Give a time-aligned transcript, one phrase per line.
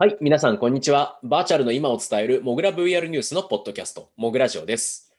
[0.00, 1.18] はい、皆さん、こんにちは。
[1.22, 5.14] バーチャルの今を伝えるモグラ VR ニュースのポッドキャスト、モグラジオです。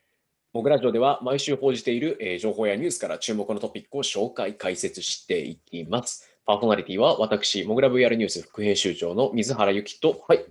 [0.53, 6.27] モグラジオでは毎週報じている、えー情報やニュースから注目のトピックを紹介、解説していきます。
[6.47, 10.43] パーソナリティは私、モグラ VR ニュース副編集長の水原由紀と、はい、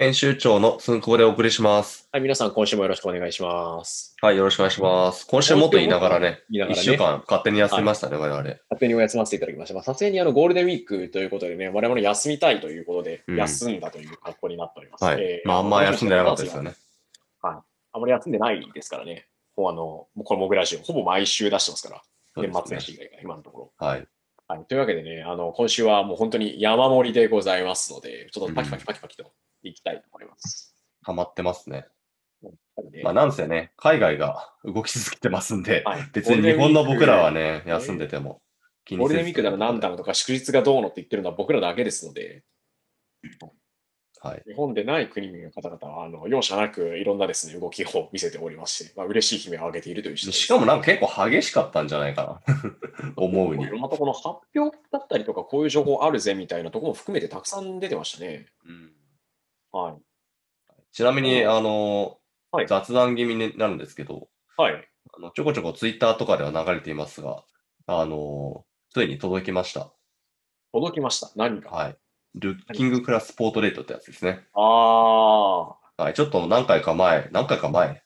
[0.00, 2.08] 編集長のすんこでお送りします。
[2.12, 4.14] はい、皆さん、今週もよろしくお願いします。
[4.22, 5.26] はい、よろしくお願いします。
[5.26, 8.40] 今週もと言いながらね、一言いながらね週間勝手に休みましたね、我々。
[8.40, 9.74] 勝手にお休ませていただきました。
[9.74, 15.04] まあ、さすがにあのゴールデンウィークということでね、我々休みたいということで、うん休んだという格好になっております。
[15.04, 15.42] はいえ。
[15.44, 16.74] ーまあ、あんま休んでなかったですよね。
[17.42, 19.26] あまり休んでないですからね。
[19.56, 22.02] もうあの、もうこのモグラジオ、ほぼ毎週出してますから、
[22.36, 22.76] そう年末。
[22.76, 24.06] 年始以外が今のとこはい。
[24.48, 24.56] ろ。
[24.56, 30.74] はい、というわけでね、あの、今週はもう本当に山盛りでございますので、ちょっとパキパキパキパキといきたいと思います。
[31.02, 31.86] ハマってますね。
[33.02, 36.08] まあ、なんせね、海外が動き続けてますんで、はい。
[36.12, 38.40] 別に日本の僕らはね、休んでても
[38.84, 42.44] 気ゴールにせずデンウィークだの何だのとか祝日がどうのって言ってるのは僕らだけですので、
[44.20, 44.42] はい。
[44.46, 52.54] 日本でない国々の方々は、あの、容赦なくいろんなですね、動きを見せておりまして、まあ、嬉しい悲鳴を上げているというしかもなんか結構激しかったんじゃないかな。
[53.16, 53.66] 思うにい。
[53.66, 58.46] ろんなところの発表だったりとか、こういう情報あるぜみたいなところも含めてたくさん出てましたね。
[58.66, 58.92] うん
[59.70, 60.02] はい。
[60.92, 62.18] ちなみに、あの、
[62.50, 64.88] はい雑談気味になるんですけど、はい。
[65.12, 67.44] あのちょこちょこツイッターとかでは流れていますが、
[67.86, 69.92] あの、ついに届きました。
[70.72, 71.30] 届きました。
[71.36, 71.70] 何か。
[71.70, 71.96] はい。
[72.34, 74.46] ルッキングクラスポートレートってやつですね。
[74.54, 76.02] ああ。
[76.02, 76.14] はい。
[76.14, 78.02] ちょっと何回か前、何回か前、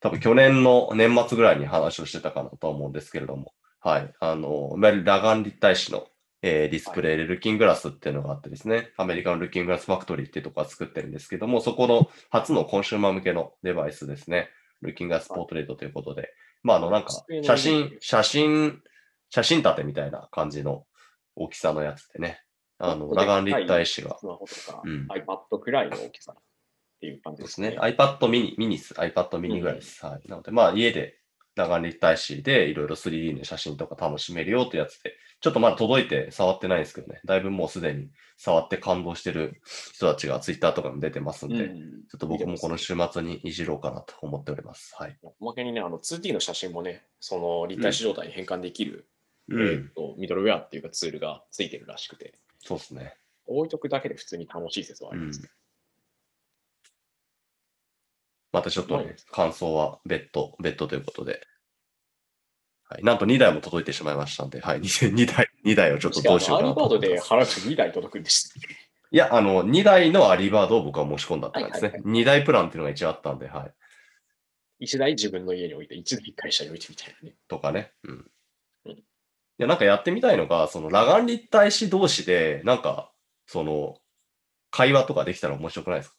[0.00, 4.12] 多分去年の年末ぐらいに話をしてたかなと思うんですけれども、はい。
[4.20, 6.06] あの、いわゆる裸眼立体視の、
[6.42, 14.50] えーディスプレイでルッキンググラスっていうのがあってですね、アメリカのルッキンググラスファクトリーっていうところが作ってるんですけども、そこの初のコンシューマー向けのデバイスですね。
[14.82, 16.30] ルッキンググラスポートレートということで、
[16.62, 17.08] まあ、あの、なんか、
[17.42, 18.80] 写真、写真、
[19.30, 20.84] 写真立てみたいな感じの
[21.34, 22.40] 大きさのやつでね、
[22.78, 26.36] あの、裸眼立体視がスマホとか、うん iPad くらいの大きさっ
[27.00, 27.70] ていう感じでですすね。
[27.70, 27.78] ね。
[27.78, 28.94] iPad mini、ミニです。
[28.94, 30.04] iPad mini ぐらいです。
[30.04, 30.28] はい。
[30.28, 31.18] なので、まあ、家で
[31.56, 37.20] 裸眼立体視でいろいろ 3D の写真とか楽しめるよってやつで、ちょっとまだ届いて触ってないんですけどね。
[37.24, 39.60] だいぶもうすでに触って感動してる
[39.92, 44.94] 人たちが Twitter とかにも出てますんで、うんちょっと僕もこの週末にいじろうかなと思っております。
[44.96, 45.18] はい。
[45.22, 49.08] おまけにね、あの 2D の写真もね、その立体視状態に変換できる、
[49.48, 52.34] うえーとミドルウェアっていうかツールがついてるらしくて、
[52.66, 53.14] そうですね。
[53.46, 55.48] 置いとくだけで普通に楽しい説はありますね。
[58.52, 61.46] またちょっとねはい、感想は別途、別途ということで。
[62.88, 63.04] はい。
[63.04, 64.80] なんと2台も届いてしまいましたんで、はい。
[64.80, 67.14] 2, 台、2台をちょっとどうしようかなとアーリーバード。
[67.14, 68.52] で払うと2台届くんです。
[69.12, 71.90] いや、あの、2台のアリバードを僕は申し込んだって感じですね。
[71.90, 73.72] はい2台プランっていうのが一応あったんで、は
[74.80, 74.84] い。
[74.84, 77.36] 1台自分の家に置いて、1台会社に置いてみたいなね。
[77.46, 77.92] とかね。
[78.02, 78.10] うん。
[78.10, 78.28] うんい
[79.58, 83.12] や、なんかやってみたいのが、その裸眼立体視同士で、なんか、
[83.46, 83.96] その、
[84.70, 86.16] 会話とかできたら面白くないですか？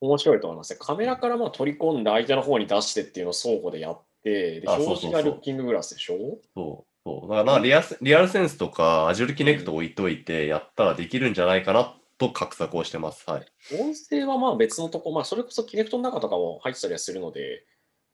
[0.00, 0.78] 面白いと思いますね。
[0.80, 6.16] カメラからまあ取り込んで相手の方に出してっていうのを相互でやって、で表示がルッキンググラスでしょ？
[6.54, 6.90] そう。
[7.04, 7.30] そう。
[7.32, 13.24] だからリアスリアルセンスとか Azure Kinect 置いといてやったらできるんじゃないかなと画策をしてます。
[13.30, 13.46] はい。
[13.80, 17.64] 音声はまあ別のとこ、まあそれこそキネクトの中とかも入ってたりはするので、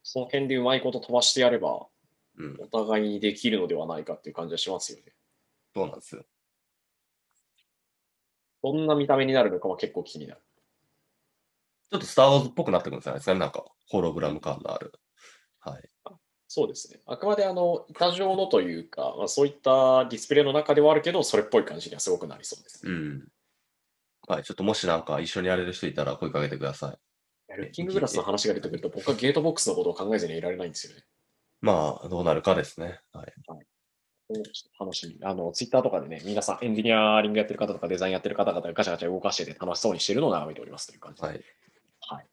[0.03, 1.87] その辺でうまいこと飛ばしてやれば、
[2.43, 2.57] うん。
[2.61, 5.13] お互いにできるのではないかっていう感じはしますよね。
[5.75, 6.25] そうなんですよ。
[8.63, 10.41] どんな見た目になるのかは結構気になる。
[11.91, 13.41] ちょっとスター・ウォーズっぽくなってくるんじゃないですかね。
[13.41, 14.93] なんか、ホログラム感のある。
[15.61, 15.91] はい。
[16.49, 17.01] そうですね。
[17.07, 22.93] あくまであの板状のというか、まあ、そういったディスプレイの中ではあるけど、それっぽい感じにはすごくなりそうです、ね。
[22.93, 23.29] うん。
[24.29, 24.45] はい。
[24.45, 26.99] ちょっともしなんか一緒にやれる人いたら声かけてください。
[27.57, 31.05] ルッキンググラスの話が出てくると、僕はゲートボックスのことを考えずにはいられないんですよね。
[31.63, 33.01] まあ、どうなるかですね。
[33.13, 33.33] はい。
[33.47, 34.43] ちょっ
[34.79, 35.25] と楽しみ。
[35.25, 41.29] あの、ツイッターとかでね、皆さんエンジニアリングやってる方とかデザインやってる方々がガチャガチャ動かしてて楽しそうにしてるのを眺めておりますという感じで。
[41.29, 41.41] はい。
[42.09, 42.27] はい。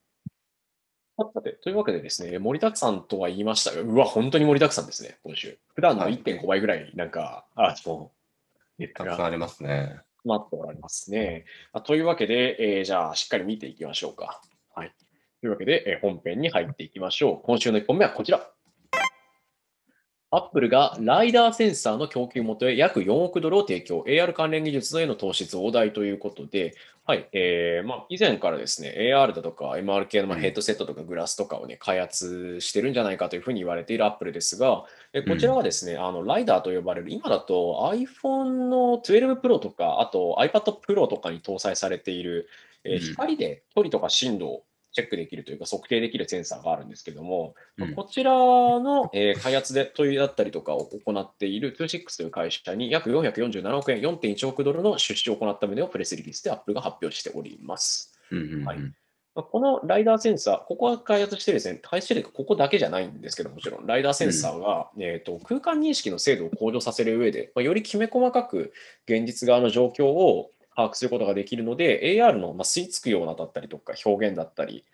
[1.33, 5.59] さて、というわけでですね、盛りだくさんとは言いましたが、うわ、本当に盛りだくさんですね、今週。
[5.75, 8.13] 普段のはい1.5倍ぐらい、なんか、あ、も
[8.77, 9.99] う、ネットがたくさんありますね。
[10.25, 11.45] 待っておられますね。
[11.73, 14.41] あというわけで、えーじゃあ、しっかり見ていきましょうか。
[14.73, 14.93] はい。
[15.41, 17.45] というわけで、えー本編に入っていきましょう。
[17.45, 18.49] 今週の1本目はこちら。
[20.31, 34.83] アップルがライダーセンサーの供給元へ約4億ドルを提供、AR 関連技術への投資増大ということで、はいえーまあ、以前からですね、AR だとか MR 系のヘッドセットとかグラスとかを、ね、開発してるんじゃないかというふうに言われているアップルですが、
[35.13, 42.47] えこちらはですね、あのライダーと呼ばれる、今だと iPhone の12 Pro とか、あと iPad Pro とかに搭載されている、
[42.83, 42.99] えーうん。
[42.99, 47.93] 光で距離とか振動をチェックできるというか測定できるセンサーがあるんですけども、うん。
[47.93, 58.17] こちらの、えー開発で問いだったりとかを行っている26という会社に約447億円、4.1億ドルの出資を行った旨をプレスリリースで Apple が発表しております。
[58.31, 58.65] うんうんうん。
[58.65, 58.79] はい。
[59.35, 68.73] まあこのライダーセンサー、ここが開発してるですね、開発してるここだけじじゃないんですけど、もちろん、ライダーセンサーが、えー、と空間認識の精度を向上させる上で、まあ、よりきめ細かく
[69.07, 74.85] 現実側の状況を把握することができるので、AR の、ま、吸い付くようなだったりとか、表現だったり、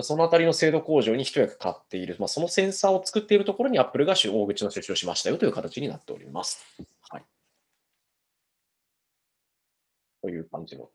[0.00, 6.64] そのあたりの精度向上に一役買っている、まあ、そのセンサーを作っているところに Apple が大口の出資をしましたよという形になっております。
[7.10, 7.24] はい。
[10.22, 10.88] という感じの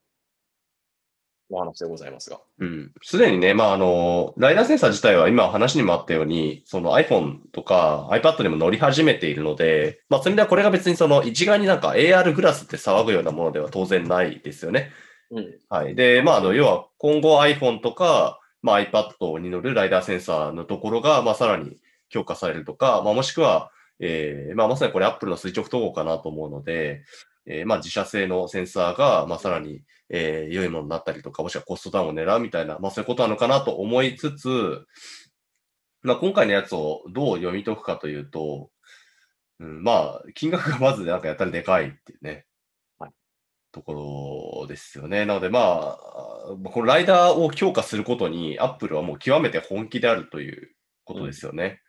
[1.49, 2.39] お話でございますが。
[2.59, 2.91] うん。
[3.01, 14.91] すでにね、まあ、あの、ライダーセンサー自体は今話にもあったように、その iPhone とか iPad にも乗り始めているので、まあ、そういう意味ではこれが別にその一概になんか AR グラスって騒ぐようなものでは当然ないですよね。
[15.31, 15.55] うん。
[15.69, 15.95] はい。
[15.95, 21.77] で、まあ、あの、要は今後 iPhone とか、まあ、iPad に乗るライダーセンサーのところが、まあ、さらに
[22.09, 27.03] 強化されるとか、まあ、もしくは、えーまあ、まさにこれ Apple の垂直統合かなと思うので、
[27.47, 34.85] えーまあ、自社製のセンサーが、まあ、さらに、えー良いものになったりとか、もしくはコストダウンを狙うみたいな、まあ、そういうことなのかなと思いつつ、
[36.03, 38.69] まあ、今回のやつをどう読み解くかというと、
[39.59, 42.45] うん、まあ、金額がまずなんかやったらでかいっていうね。
[42.99, 43.11] はい
[43.73, 45.25] ところですよね。
[45.25, 50.71] なので、まあ、このライダーを強化することに、アップルはもう極めて本気であるという
[51.03, 51.81] ことですよね。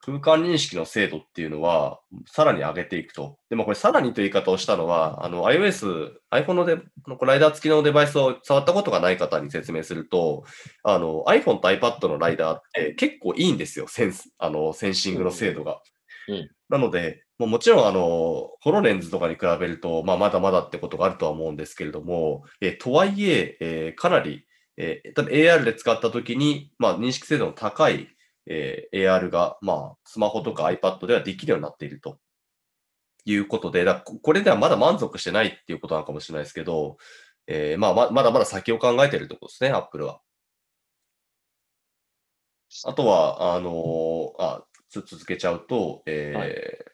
[0.00, 3.38] 空間認識の精度っていうのは、さらに上げていくと。
[3.50, 6.76] でもこれ、さらにという言い方をしたのは、あの、iOS、iPhone のデ
[7.06, 10.44] のライダー付きのデバイスを触ったことがない方に説明すると、
[10.82, 15.80] あの、iPhone と iPad のライダーって結構いいんですよ、センス、あの、センシングの精度が。
[16.28, 24.46] うんなので、もうもちろん、あの、ホロレンズとかに比べると、まあ、まだまだってことがあるとは思うんですけれども、えーとはいええーかなり、
[24.76, 28.08] えー、ただ AR で使ったときに、まあ、認識精度の高い、
[28.46, 32.18] えー AR が、まあ、スマホとか iPad ではできるようになっていると
[33.24, 36.98] いうことで、だここれではまだ満足してないっていうことなのかもしれないですけど、
[37.46, 40.20] えーまあ、ままだまだ先を考えているところですね、Apple は。
[42.86, 46.84] あとは、あのーあ、続けちゃうと、えーは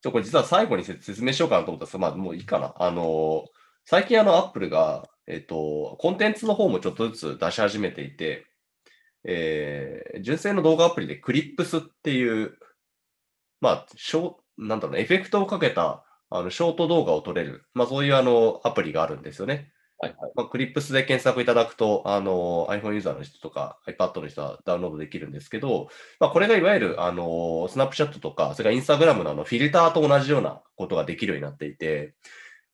[0.00, 2.74] ちょこれ実は最後に説説明しようかなと思ったんですが、まあもういいかな。
[2.78, 3.58] あのー
[3.90, 8.44] 最近あの、Apple が、えっ、と、コンテンツの方もちょっとずつ出し始めていて、
[9.24, 12.58] えー純正の動画アプリでクリップスっていう、
[13.60, 19.72] まあ、ショーなんだろうね、エフェクトをかけた、あの、ショート動画を撮れる、まあそういうあの、アプリがあるんですよね。
[20.00, 20.32] はいはい。
[20.36, 25.88] まあ、クリップスで検索いただくと、あの、iPhone ユーザーの人とか iPad の人はダウンロードできるんですけど、
[26.20, 32.14] まあ、これがいわゆる、あの、スナップチャットとか、それから Instagram のあの、フィルターと同じようなことができるようになっていて、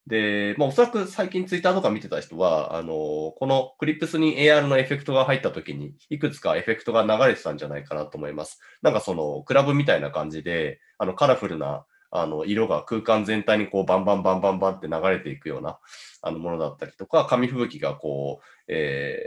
[0.07, 8.61] で、まあ、おそらく最近 Twitter とか見てた人は、あの、このクリップスに AR のエフェクトが入った時に、いくつかエフェクトが流れてたんじゃないかなと思います。
[8.83, 15.79] なんかその、クラブみたいな感じで、あの、カラフルな、あの、色が空間全体にこう、バンバンバンバンバンって流れていくような、
[16.21, 19.19] あの、ものだったりとか、紙吹雪がこう、え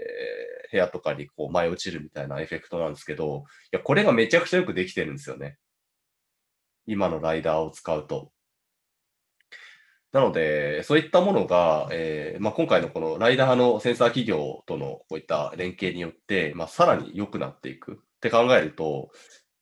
[0.70, 5.58] ー、部屋とかにこう、舞い落ちるみたいなエフェクトなんですけど、いや、これがめちゃくちゃよくできてるんですよね。
[6.86, 8.32] 今のライダーを使うと。
[10.12, 19.10] なので、そういったものが、えーまあ、今回のこのライダーのセンサー企業とのこういった連携によって、まあ、さらに良くなっていくって考えると、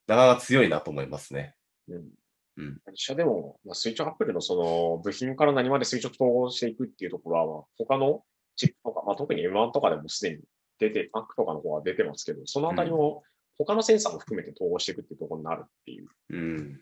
[0.07, 1.55] なかなか強いなと思いますね。
[1.87, 2.09] うん
[2.57, 8.23] うん会社でも、まあ、垂直アップルのその部品から何まで垂直統合していくっていうところは、まあ他の
[8.55, 10.39] チップとか、まあ、特に M1 とかでもすでに
[10.79, 13.23] 出て、Mac とかの方が出てますけど、そのあたりも
[13.57, 16.79] 他のセンサーも含めて統合していくっていうところになるっていううん。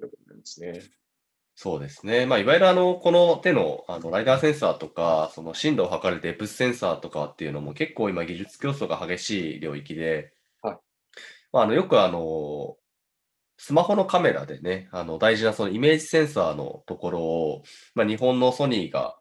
[0.00, 0.80] ことなんですね。
[1.62, 2.24] そうですね。
[2.24, 10.78] まあ、いわゆるあの、この手の、あの、ライダーセンサーとか、その振動を測るデプスセンサーとかっていうのも結構今技術競争が激しい領域で、はい
[11.52, 12.76] まあ、あの、よくあの、
[13.58, 17.62] スマホのカメラでね、あの、大事なそのイメージセンサーのところを、
[17.94, 19.18] まあ、日本のソニーが、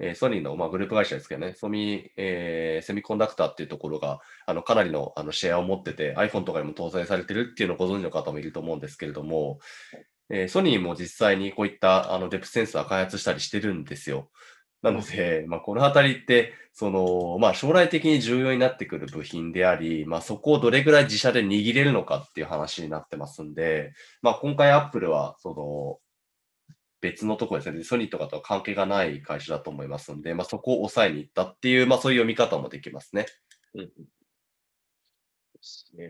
[0.00, 9.58] えーソニーの、まあ、グループ会社ですけどね、ソミ、えーセミコンダクターっていうところが、あの、かなりの、あの、シェアを持ってて、iPhone とかにも搭載されてるっていうのをご存知の方もいると思うんですけれども、
[10.32, 14.30] えーソニーも実際にこういったあのデプスセンサー開発したりしてるんですよ。
[14.82, 25.98] なので、まあ、このあたりって、その、まあ、将来的に重要になってくる部品であり、まあ、そこをどれぐらい自社で握れるのかっていう話になってますんで、まあ、今回アップルは、その、
[27.00, 33.26] 別のところですね、ソニーとかとは関係がない会社だと思いますんで、まあ、そこを抑えに行ったっていう、まあ、そういう読み方もできますね。
[33.74, 33.90] うんで
[35.60, 36.08] すね。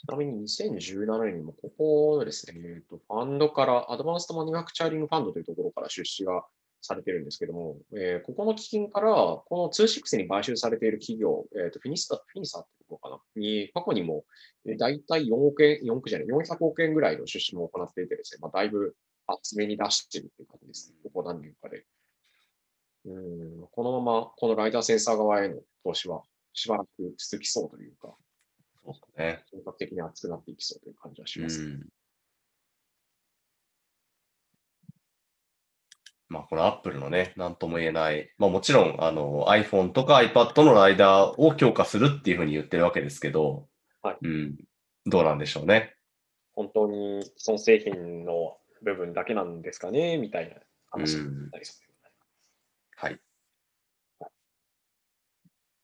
[0.00, 1.70] ちなみに2017年にもこ
[2.16, 6.42] こですね、えーとファンドから、アドバンストマニュファクチャーリングファンドというところから出資が
[6.80, 14.24] されてるんですけども、えーここの基金から、この26に買収されている企業、えーとフィニスタ、フィニサーってところかなに、過去にも、
[14.66, 20.96] えー、大体4億円、4億じゃない、400億円ぐらいの出資も行っていてですね、まあ、だいぶ厚めに出しているという感じですね。
[21.04, 21.84] ここ何年かで。
[23.04, 26.22] うん、このまま、このライダーセンサー側への投資は
[26.54, 26.88] しばらく
[27.18, 28.16] 続きそうというか、
[29.16, 29.44] ね。
[29.52, 31.62] 本格的に熱くなっていきそうという感じはしうます。
[31.62, 31.88] ん。
[36.28, 43.68] まあ、この Apple のね、なんとも言えない、まあもちろん、あの、iPhone とか iPad のライダーを強化するっていうふうに言ってるわけですけど、
[44.02, 44.56] はいうん。
[45.06, 45.96] どうなんでしょうね。
[46.52, 50.56] 本当にその製品の部分だけなんですかね、みたいな
[50.90, 51.82] 話になりそうです。
[52.96, 53.18] はい。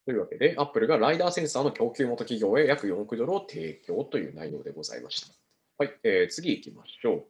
[0.06, 5.34] というわけで、Apple がライダーセンサーの供給元企業へ約4億ドルを提供という内容でございました。
[5.78, 7.24] はい、えー次行きましょう。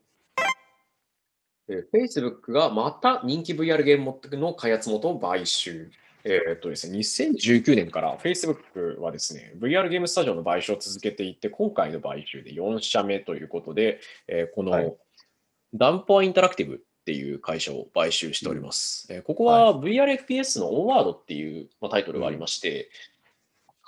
[1.69, 5.91] えー Facebook がまた人気 VR ゲームの開発元を買収。
[6.25, 14.97] えーっとですね、2019年から Facebook はですね、VR ゲームスタジオの買収を続けていて、今回の買収で4社目ということで、えーこはいの
[15.73, 19.07] ダンポアインタラクティブっていう会社を買収しております。
[19.11, 22.91] えーここは VRFPS のオンワードっていう、まあ、タイトルがありまして、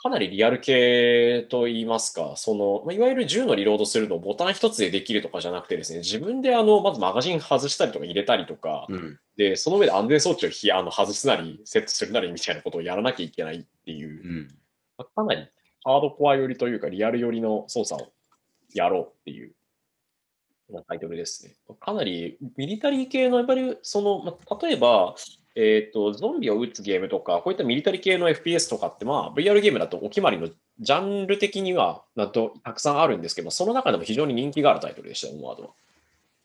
[0.01, 9.19] かなりリアル系と言いますか、その、まあいわゆる銃のリロードするのをボタン一つでできるとかじゃなくてですね、自分であの、まずマガジン外したりとか入れたりとか、うん。
[9.37, 14.49] で、その上で安全装置をひあの外すなり、セットするなりみたいなことをやらなきゃいけないっていう、うん。
[14.97, 15.49] まあかなり
[15.83, 18.13] ハードコア寄りというか、リアル寄りの操作を
[18.73, 19.53] やろうっていう
[20.71, 21.55] なタイトルですね。
[21.81, 25.15] かなりミリタリー系の、やっぱりその、まあ、例えば、
[25.55, 30.49] えっ、と、ゾンビを撃つゲームとか、こういったミリタリー系の FPS とかって、まあ、VR ゲームだとお決まりの
[30.79, 35.71] ジャンル的には、なとたくさんあるんですけど、その中でも非常に人気があるタイトルでした、オンワードは。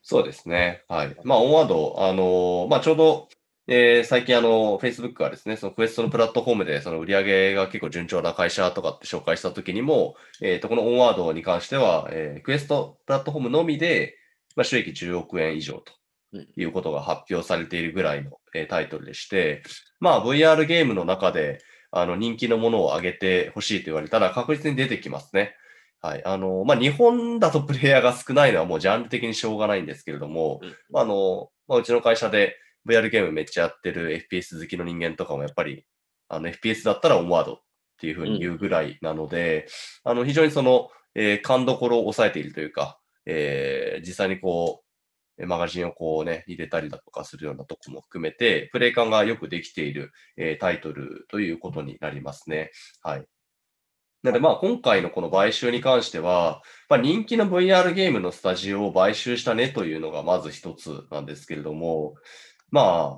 [0.01, 0.83] そうですね。
[0.87, 1.15] はい。
[1.23, 3.27] まあ、オンワード、あのーまあ、ちょうど、
[3.67, 14.17] えー最近あの、Facebook がですね、そのクエストのプラットフォームで、その売り上げが結構順調な会社とかって紹介したときにも、えっと、このオンワードに関しては、えークエストプラットフォームのみで、
[14.57, 15.93] まあ、収益10億円以上と
[16.33, 19.63] うんいうことが発表されているぐらいの、えータイトルでして、
[20.01, 21.59] まあ、VR ゲームの中で、
[21.91, 25.55] あの、人気のものを上げてほしいと言われたら確実に出てきますね。
[26.01, 26.25] はい。
[26.25, 35.85] あの、まあ、日本だとプレイヤーが少ないのはもうジャンル的にしょうがないんですけれども、うんまああの、まあ、うちの会社で VR ゲームめっちゃやってる FPS 好きの人間とかもやっぱり、
[36.29, 37.57] あの FPS だったらオンワードっ
[37.99, 39.67] ていうふうに言うぐらいなので、
[40.03, 44.83] あの非常にその、えー勘どころを抑えているというか、えー実際にこ
[45.37, 52.71] う、マガジンをこうね、入れたりだとかするようなとこも含めて、プレイ感がよくできている、えータイトルということになりますね。
[53.01, 53.25] はい。
[54.23, 62.15] なのでまあ今回のこの買収に関しては、まあ、人気の VR ゲームのスタジオを買収したねというのがまず一つなんですけれども、
[62.73, 63.15] ま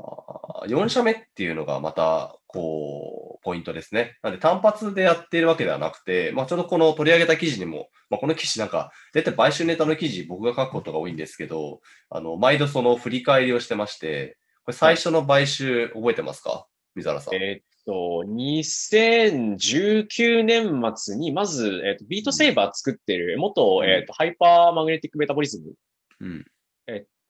[0.63, 4.17] あ、4社目っていうのがまた、こう、ポイントですね。
[4.21, 14.35] なので単発でやっているわけではなくて、まあちょうどこの取り上げた記事にも、まあこの記事なんか、大体買収ネタの記事僕が書くことが多いんですけど、あの、毎度その振り返りをしてまして、
[14.65, 16.67] これ最初の買収覚えてますか？
[16.95, 17.35] 水原さん。
[17.35, 25.75] えーっと、2019年末に、まず、えーっと、ビートセーバー作ってる、元、うんえーっと、ハイパーマグネティックメタボリズム
[26.19, 26.45] うん。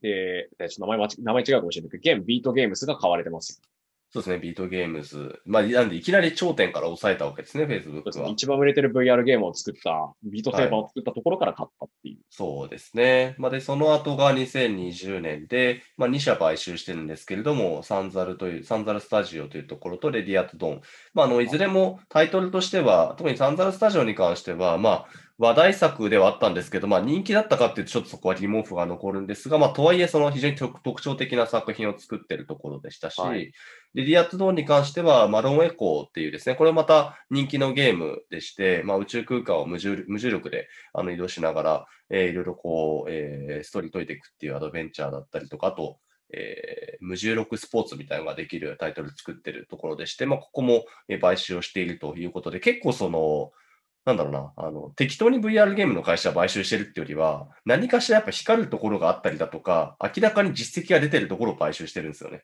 [0.01, 3.61] で、えーちょっと名前名前違うかもしれないけど、現ビートゲームスが買われてます。
[4.15, 5.41] そうですね、ビートゲームズ。
[5.45, 8.29] まあ、なんでいきなり頂点から抑えたわけですね、そうで Facebook すねは。
[8.29, 12.19] 一番売れてる VR ゲームを作った、ビートセーバーを作ったところから買ったっていう。
[12.29, 13.35] そうですね。
[13.37, 20.81] まあ、で、その後が2020年で、まあ、2社買収してるんですけれども、サンザルという、サンザルスタジオというところとレディアットドン。
[21.13, 25.05] まあ、あの、いずれもタイトルとしては、特にサンザルスタジオに関しては、まあ、
[25.37, 33.51] 話題作ではあったんですけど、まあ、人気だったかっていうと、ちょっとそこは疑問符が残るんですが、まあ、とはいえ、その非常に特特徴的な作品を作ってるところでしたし、はい。
[33.93, 45.97] レディアットドーンに関しては、マロンエコーっていうですね、これまた人気のゲームでして、まあ、宇宙空間を無重無重力であの移動しながら、えーいろいろこう、えーストーリー解いていくっていうアドベンチャーだったりとか、あと、
[46.33, 53.51] えー無重力スポーツみたいなのができるタイトル作ってるところでして、まあ、ここもえー買収をしているということで、結構その、
[54.05, 62.43] なんだろうな、あの、適当に VR ゲームの会社は買収してるってよりは、何かしらやっぱ光るところがあったりだとか、明らかに実績が出てるところを買収してるんですよね。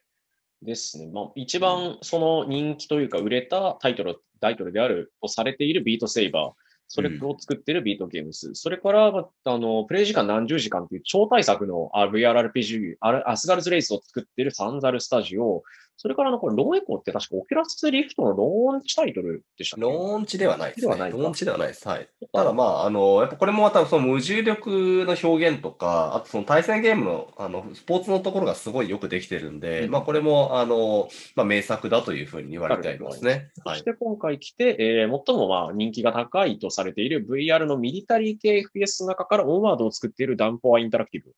[0.63, 1.07] ですね。
[1.07, 6.51] まあ、一番その人気というか売れたタイトル、タイトルであるとされているビートセイバー。
[6.93, 8.53] それを作ってるビートゲームス。
[8.53, 9.07] それから、
[9.45, 15.63] あの、プレイ時間何十時間っていう超大作の VRRPG、アスガルズラースを作ってるサンザルスタジオ。
[16.01, 19.81] それからのこれ、ローンエコーって確かオキュラスリフトのローンチタイトルでしたっけ？
[19.83, 20.95] ローンチではないですね。
[20.97, 21.87] ローンチではないです。
[21.87, 22.09] はい。
[22.33, 33.51] ただまあ、あの、やっぱこれもまたその無重力の表現とか、あとその対戦ゲームの、あの、スポーツのところがすごいよくできてるんで、うんまあこれも、あの、まあ名作だというふうに言われてありますね。
[33.63, 33.83] はいそし。
[33.83, 41.31] て今回来て、えー最もまあ人気が高いとされている VR のミリタリー系 FPS の中からオンワードを作っているダンポアインタラクティブ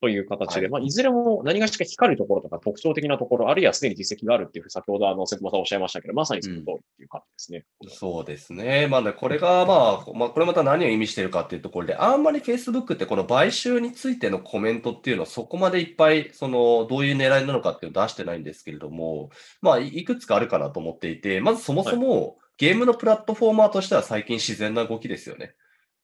[0.00, 7.88] という形で、はいいまあ、いずれも何がしか光るところとか特徴的なところ、あるいはすでに実績があるっていう、先ほどあの、瀬久保さんおっしゃいましたけど、まさにその通りっていう感じですね。
[7.88, 8.86] そうですね。
[8.86, 19.30] まあね、これがまあ、まあ、これまた何を意味しているかっていうところで、あんまり Facebook ってこの買収についてのコメントっていうのはそこまでいっぱい、その、どういう狙いなのかっていうのを出してないんですけれども、
[19.60, 25.54] まあ、いいくつかあるかなと思っていて、まずそもそも、ゲームのプラットフォーマーとしては最近自然な動きですよね。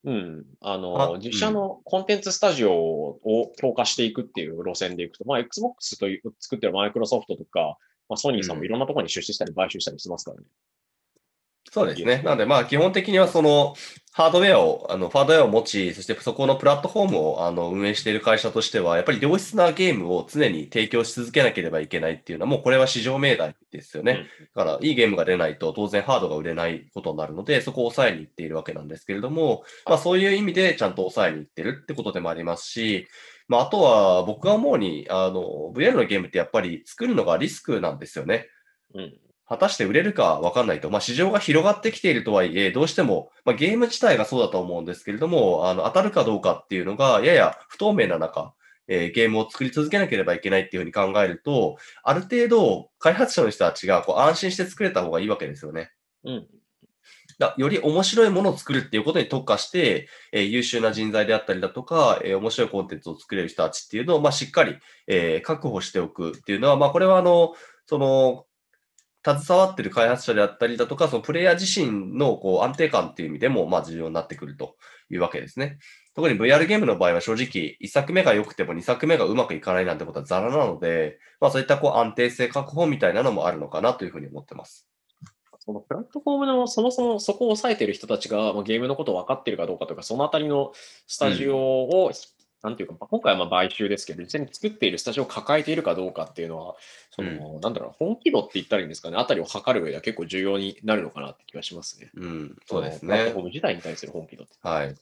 [0.07, 0.45] うん。
[0.61, 7.77] ああの、自社のコンテンツスタジオを強化していくっていう路線でいくと、まあ、Xbox という作ってるマイクロソフトとか、
[8.09, 10.45] まあ、ソニーさんもいろんなところに出資したり買収したりしてますからね。
[11.73, 12.23] そうですね。
[12.25, 13.75] なので、まあ、基本的にはその、
[14.17, 24.27] ハードウェアを、あの、ハードウェアを持ち、そしてそこのプラットフォームを、あの、運営している会社としては、やっぱり良質なゲームを常に提供し続けなければいけないっていうのは、もうこれは市場命題ですよね。
[24.55, 33.09] だから、いいゲームが出ないと、当然ハードが売れないことになるので、そこを抑えにいっているわけなんですけれども、まあ、そういう意味でちゃんと抑えにいってるってことでもありますし、
[33.49, 38.49] まあ、あとは、僕が思うに、あの、VR のゲームってやっぱり作るのがリスクなんですよね。
[38.95, 39.21] うん。
[39.49, 40.91] 果たして売れるかわかんないと。
[40.91, 48.55] まあ、市場が広がってきているとはいえ、どうしても、まあ、ゲーム自体がそうだと思うんですけれども、あの、当たるかどうかっていうのが、やや不透明な中、
[48.89, 55.91] えーゲームを作り続けなければいけないっていうふうに考えると、ある程度、開発者の人たちがこう安心して作れた方がいいわけですよね。
[56.25, 56.47] うん。
[57.39, 64.77] だより面白いものを作るっていうことに特化して、えー優秀な人材であったりだとか、えー面白いコンテンツを作れる人たちっていうのを、まあ、しっかり、
[65.07, 67.55] えー確保しておくっていうのは、まあ、これはあの、
[67.87, 68.46] その、
[69.35, 74.77] 携わってる開発者であったりだとか、そのプレイヤー自身のこう安定感っていう意味でも、まあ、重要になってくると
[75.11, 75.79] いうわけですね。
[76.15, 84.87] 特に VR ゲームの場合は正直、1作目が良くても2作目がうまくいかないなんてことはザラなので、まあ、そういったこう安定性確保みたいなのもあるのかなというふうに思ってます。
[85.59, 90.73] そのプラットフォームのそもそもそこを抑えてる人たちが、ま、ゲームのことを分かっているかどうかとか、そのあたりの
[91.09, 92.13] スタジオを引っ、
[92.63, 96.75] なんていうか、まあ今回はまあ買収ですけど、実際に作っているスタジオを抱えているかどうかっていうのは、
[97.11, 102.11] その、なんだろう、本気度って言ったらいいんですかね、あたりを測る上では結構重要になるのかなって気がしますね。
[102.15, 103.41] うん、そうですねのプラットフォ。
[103.41, 104.55] ーム自体に対する本気度って。
[104.63, 104.95] はい。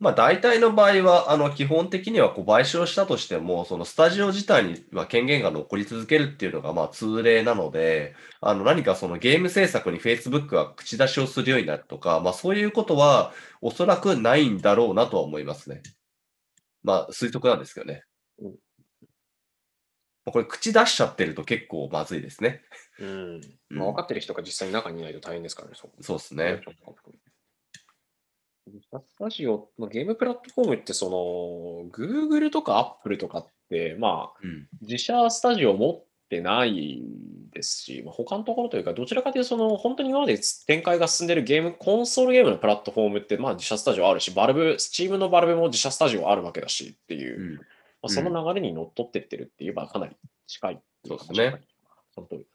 [0.00, 15.82] まあ大体の場合は、あの、基本的にはこう買収をしたとしても、そのスタジオ自体には権限が残り続けるっていうのがまあ通例なので、あの、何かそのゲーム制作に Facebook が口出しをするようになるとか、まあそういうことはおそらくないんだろうなとは思いますね。
[16.88, 18.02] まあ推測なんですけどね。
[18.40, 18.50] うん
[20.24, 22.62] まあこれ口出しちゃってると結構まずいですね。
[22.98, 23.08] うん。
[23.08, 26.60] うんまあ、分かってる人が実際に中にいないと大変ですからね、そうですね。
[29.06, 34.68] スタジオのゲームプラットフォームって、その、Google とか Apple とかって、まあ、うん。
[34.82, 37.02] 自社スタジオ持ってない
[37.52, 47.60] ですし、まあ、他のところというか、どちらかというと、その、本当に今まで展開が進んでるゲーム、コンソールゲームのプラットフォームって、まあ、自社スタジオあるし、バルブ、スチームのバルブも自社スタジオあるわけだしっていう、うんま
[48.04, 50.80] あ、その流れに乗っ取ってってるって言えばかなり近い。
[51.06, 51.60] そうですね。
[52.14, 52.46] その通り。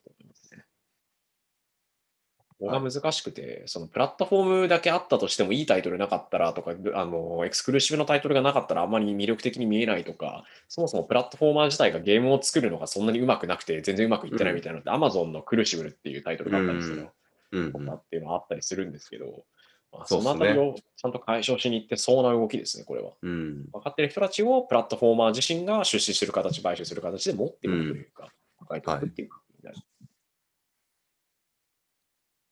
[2.63, 17.09] ここが難しくて、そのプラットフォームだけあったとしてもいいタイトルなかったらとか、あの、エクスクルーシブのタイトルがなかったらあんまり魅力的に見えないとか、そもそもプラットフォーマー自体がゲームを作るのがそんなにうまくなくて全然うまくいってないみたいなのって、Amazon のクルーシブルっていうタイトルがあったりする
[17.51, 19.45] うん、とかっていうのはあったりするんですけど、
[19.91, 23.11] まあ、そのあたりをちゃんと解消しに行ってそうな動きですね、これは。
[23.21, 23.65] うん。
[23.71, 29.77] 分かってる人たちをプラットフォーマー自身が出資する形、買収する形で持っていくというか、抱えていくっていう感じになる。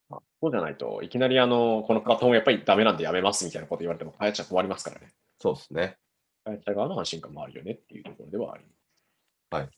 [0.09, 5.13] まあそうじゃないといきなりあの、このプラットフォームやっぱりダメなんでやめますみたいなこと言われても、開発者困りますからね。
[5.39, 5.97] そうですね。
[6.43, 8.75] 開発者側の安心感もあるよねっていうところではあります。
[9.51, 9.69] はい。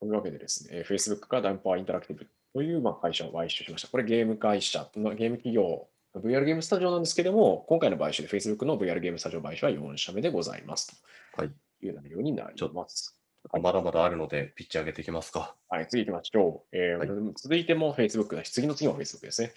[0.00, 3.88] というわけでですね、えー Facebook がダウンポアインタラクティブというまあ会社を買収しました。
[3.88, 11.02] これゲーム会社、まあゲーム企業、VR ゲームスタジオなんですけども、今回の買収で Facebook の VR ゲームスタジオ買収は4社目でございます。
[11.36, 11.50] はい。
[11.80, 13.15] という内容になります。
[13.52, 15.54] まだまだあるので、ピッチ上げていきますか。
[15.68, 16.76] はい、次行きましょう。
[16.76, 19.52] えーはい続いても Facebook だし、次の次も Facebook ですね。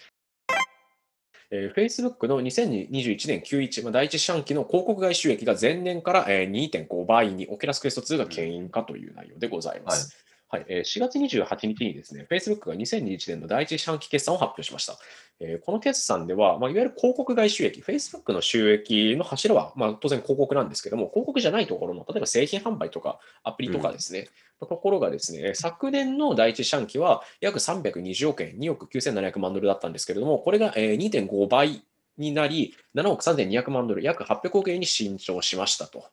[1.50, 10.29] えー Facebook の2021年 Q1、まあ、第一四半期の広告外収益が前年から、えー2.5倍に、オキュラスクエスト2が牽引かという内容でございます。
[10.52, 14.96] はい、えー4月28日にですね、Facebook が2021年の第一四半期決算を発表しました。
[15.38, 24.26] えーこの決算では、まあ、いわゆる広告外収益、Facebook の収益の柱は、まあ、当然広告なんですけども、広告じゃないところの、例えば製品販売とかアプリとかですね、
[24.60, 31.84] のところがですね、昨年の第一四半期は約320億円、2億9700万ドルだったんですけれども、これがえー2.5倍
[32.18, 36.06] になり、7億3200万ドル、約800億円に伸長しましたと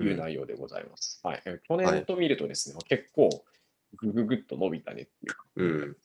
[0.00, 1.20] いう内容でございます。
[1.22, 3.30] はいえー去年と見るとですね、結構
[3.96, 5.96] ぐぐぐっと伸びたねっていうか、うん。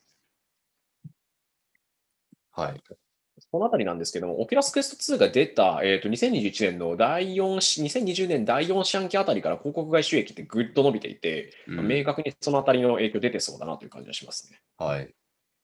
[2.52, 2.82] はい。
[3.52, 14.60] このあたりなんですけども、オキュラスクエスト2が出た、えー、と2021年の第4四、2020年第4四半期あたりから広告外収益ってぐっと伸びていて、うん明確にそのあたりの影響出てそうだなという感じがしますね。
[14.78, 15.14] はい。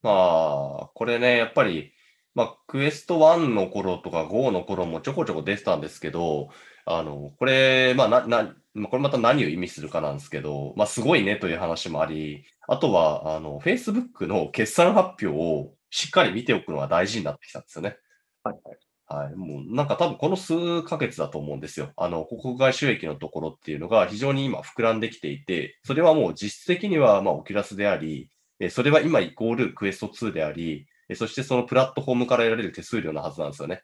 [0.02, 1.92] まあ、これね、やっぱり、
[2.34, 6.50] まあ、クエスト1の頃とか5の頃もちょこちょこ出てたんですけど、
[6.86, 17.98] あの、これ、まあ、な、な、まあこれまた何を意味するかなんですけど、まあ、すごいねという話もあり、あとは、あの、Facebook の決算発表をしっかり見ておくのが大事になってきたんですよね。
[18.44, 19.36] はいはいはい。
[19.36, 21.92] もうなんか多分この数ヶ月だと思うんですよ。
[21.96, 33.84] あの、広告外収益のところっていうのが非常に今膨らんできていて、それはもう実質的にはまあオキュラスであり、えそれは今イコールクエスト2であり、えそしてそのプラットフォームから得られる手数料のはずなんですよね。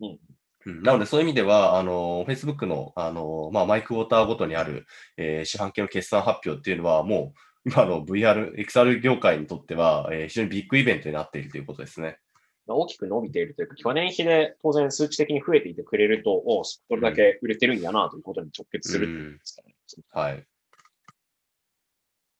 [0.00, 0.18] うん
[0.66, 7.32] うんなのでそういう意味では、あの、Facebook の、あの、まあ、マイクウォーターごとにある、えー四半期の決算発表っていうのはも
[7.64, 12.18] う今の VR、XR 業界にとっては、えー非常にビッグイベントになっているということですね。
[12.66, 19.74] まあ大きく伸びているというか、去年比で当然数値的に増えていてくれると、おそれだけ売れてるんやなということに直結するんですかね。
[20.10, 20.46] はい。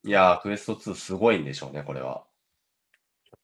[0.05, 2.25] いやー、クエスト2すごいんでしょうね、これは。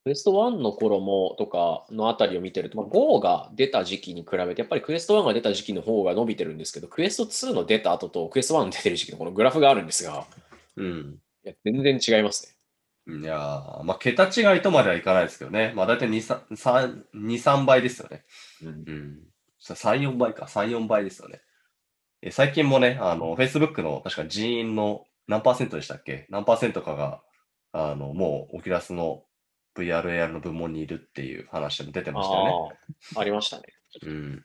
[0.05, 10.27] クエスト1の頃もとかのあたりを見てると、まあ、GO が出た時期に比べて、やっぱりクエスト1が出た時期の方が伸びてるんですけど、クエスト2の出た後とクエスト1の出てる時期のこのグラフがあるんですが、
[10.77, 11.19] うん。
[11.45, 12.53] いや全然違いますね。
[13.07, 15.73] いやー、まあ、桁違いとまではいかないですけどね。
[15.75, 18.25] まあ、だいたい2、3、3 2 3倍ですよね。
[18.63, 19.19] うんうん。
[19.61, 20.47] さ3、4倍か。
[20.47, 21.41] 3、4倍ですよね。
[22.23, 26.27] え最近もね、あの、Facebook の確か人員の何パーセントでしたっけ？
[26.31, 27.23] 何パーセントかが、
[27.73, 29.25] あの、もう、オキュラスの
[29.77, 32.51] VRAR の部門にいるっていう話も出てましたよね。
[33.15, 33.65] ああ、ありましたね。
[34.03, 34.45] うん。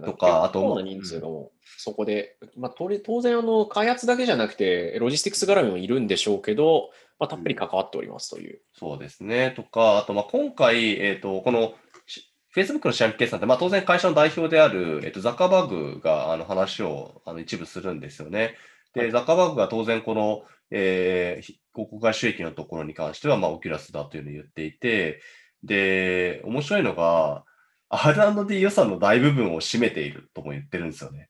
[0.00, 8.60] とかあと結構な人数がもうそこで、まあ、当然あの、開発だけじゃなくて、ロジスティクス絡みもいるんでしょうけど、まあ、たっぷり関わっておりますという。
[8.72, 9.52] そうですね。
[9.54, 11.74] とか、あと、まあ、今回、えっ、と、この、
[12.06, 18.56] し Facebook の四半期決算って、まあ、当然会社の代表である、えっ、と、ザッカーバーグが、あの、話を、あの、一部するんですよね。
[18.94, 25.20] で、はいザッカーバーグが当然、この、えー、ひ広告外収益のところに関しては、まあ、オキュラスだというのを言っていて、
[25.62, 27.44] で、面白いのが、
[27.88, 31.28] R&D 予算の大部分を占めているとも言ってるんですよね。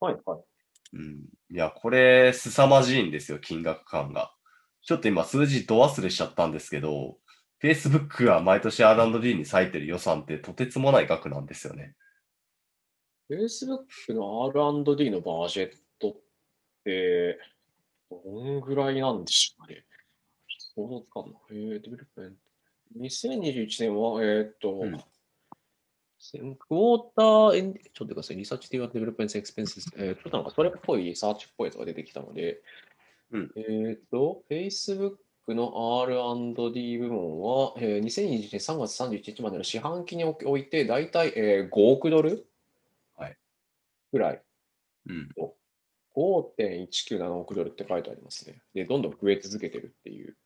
[0.00, 0.40] はいはい。
[0.94, 1.20] うん。
[1.50, 4.32] いや、これ、凄まじいんですよ、金額感が。
[4.82, 7.18] ちょっと今、数字ど忘れしちゃったんですけど、
[7.62, 11.94] Facebook が毎年 R&D に割いてる予算ってとてつもない額なんですよね。
[13.30, 16.14] Facebook の R&D の budget っ
[16.84, 17.38] て、
[18.10, 19.84] どんぐらいなんでしょうかね。
[20.74, 21.38] 想像つかんな。
[21.50, 22.36] えー、 development。
[22.98, 25.04] 2021年は、えーっと、うん
[26.32, 28.36] quarter end、ちょっと待ってください。
[28.36, 29.80] research development expense。
[29.96, 32.62] えー、ちょっとなんかそれっぽいリサーチっぽいやつが出てきたので、
[33.30, 35.16] うんえーっと、Facebook
[35.48, 42.46] の R&D 部門は、えー、2021年3月31日までの四半期において、だいたい、えー、5億ドル
[43.16, 43.36] はい
[44.10, 44.42] ぐらい。
[45.08, 45.28] うん。
[46.16, 48.62] 5.197億ドルって書いてありますね。
[48.74, 50.36] で、どんどん増え続けてるっていう。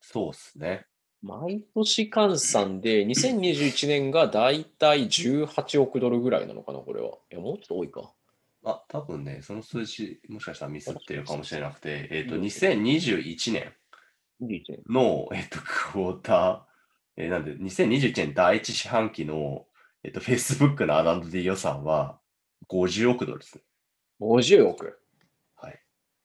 [0.00, 0.86] そうっすね。
[1.22, 7.08] 毎年換算で、2021年がだいたい18億ドルぐらいなのかな、これは。
[7.30, 8.12] いや、もうちょっと多いか。
[8.64, 13.72] あ、多分ね、その数字、もしかしたらミスってるかもしれなくて、えっ、と、うん2021年
[14.40, 14.82] 21年。
[14.88, 19.66] の、えっ、と、クォーター、えーなんで、2021年第一四半期の、
[20.04, 22.20] えっ、と、Facebook の R&D 予算は
[22.68, 23.62] 50億ドルですね。
[24.20, 24.98] 50億。
[25.56, 25.80] はい。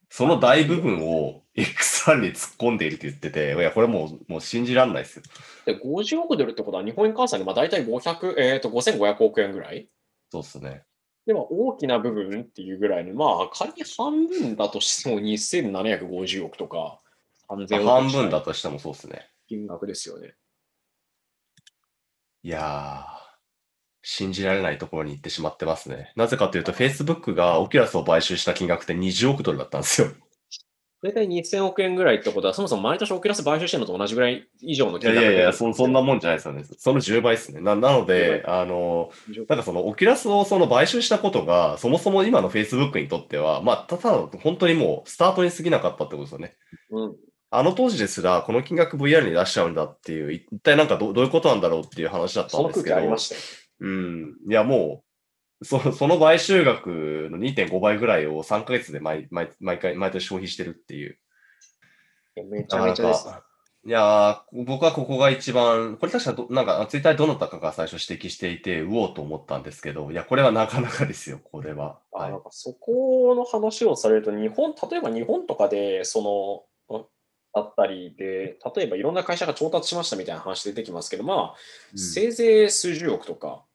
[0.10, 5.24] その大部分を XR に突っ込んでいると言ってて、いや、これもう、もう信じられないですよ。
[5.66, 9.88] で、50億ドルってことは、日本円換算でまあ大体500、えー、と5500億円ぐらい？
[10.32, 10.84] そうっすね。
[11.26, 17.00] でも大きな部分っていうぐらいの、まあ仮に半分だとしても2750億とか
[17.50, 19.30] 3000億半分だとしてもそうっすね。
[19.48, 20.34] 金額ですよね。
[22.42, 23.23] いやー、
[24.04, 26.12] 信じられないところに行ってしまってますね。
[26.16, 30.10] なぜかというと、Facebook がオキュラスを買収した金額って20億ドルだったんですよ。
[31.02, 36.64] 大体2000億円ぐらいってことは、そもそも毎年オキュラス買収してるのと同じぐらい以上のいやいやいや、そそんなももんじゃないですよね。
[36.78, 37.60] その10倍ですね。
[37.60, 39.12] ななので、あの、
[39.50, 44.12] なんかそのオキュラスをその買収したことが、そもそも今の Facebook にとっては、まあ、ただ
[44.42, 46.56] 本当にもうスタートに過ぎなかったってことですよね。
[46.92, 47.16] うん、
[47.52, 52.96] あの当時ですら、この金額 VR に出しちゃうんだっていう、一体なんかどどういうことなんだろうっていう話だったその空気んですけど。
[52.96, 53.42] ありましたよ。
[53.84, 54.38] うん。
[54.50, 55.04] いや、も
[55.62, 56.88] う、そ その買収額
[57.30, 61.20] の2.5倍ぐらいを3ヶ月で毎毎毎回、毎年消費してるっていう。
[62.50, 63.34] めちゃめちゃですね。
[63.86, 72.00] いやー、僕はここが一番、これ確かど、なんか、ツイッターでどなたかが最初指摘していて、うおうと思ったんですけど、いや、これはなかなかですよ、これは。
[72.14, 77.04] はいあなんかそこの話をされると、日本、例えば日本とかで、その、
[77.54, 81.56] だったりで、例えばいろんな会社が調達しましたみたいな話出てきますけど、まあ、
[81.96, 83.73] せいぜい数十億とかうん。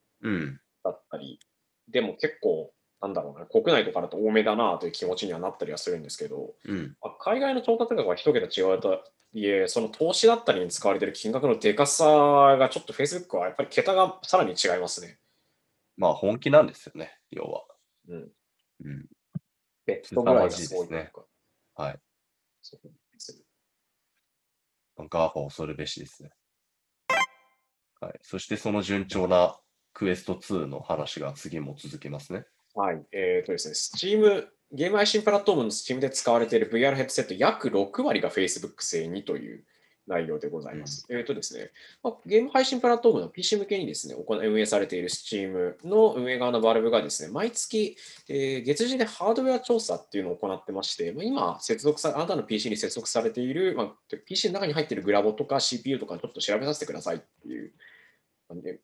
[0.85, 1.40] だったり、
[1.88, 6.96] でも結構、なんだろうな、国内とかだと多めだなという気持ちにはなったりはするんですけど、うん。
[7.00, 9.04] まあ海外の調達額は一桁違うとは
[9.35, 12.04] いえ、その投資だったりに使われている金額のでかさ
[12.59, 15.18] がちょっと Facebook はやっぱり桁がさらに違いますね。
[15.96, 17.64] まあ、本気なんですよね、要は。
[18.09, 18.33] うん。
[18.85, 19.07] うん。
[19.85, 20.88] ベット具合がすごい
[21.74, 22.00] はい。
[25.11, 26.31] ガーファ恐るべしですね。
[28.00, 28.18] はい。
[28.22, 29.59] そして、その順調な
[29.99, 32.45] クエスト2の話が次も続きますね。
[32.77, 33.03] はい。
[33.11, 39.65] えっ、とですね、Steam、ゲーム配信プラットフォームの Steam で使われている VR ヘッドセット約6割が Facebook 製にという
[40.07, 41.05] 内容でございます。
[41.11, 41.73] えっ、とですね、
[42.05, 47.97] まあ、ゲーム配信プラットフォームの PC 向けにですね、運営されている Steam の運営側のバルブがですね、毎月、
[48.29, 57.73] えー月次でハードウェア調査っていうのを行ってまして、まあ、今、接続さ、あなたの PC に接続されている、まあ、PC の中に入っているグラボとか CPU とかちょっと調べさせてくださいっていうで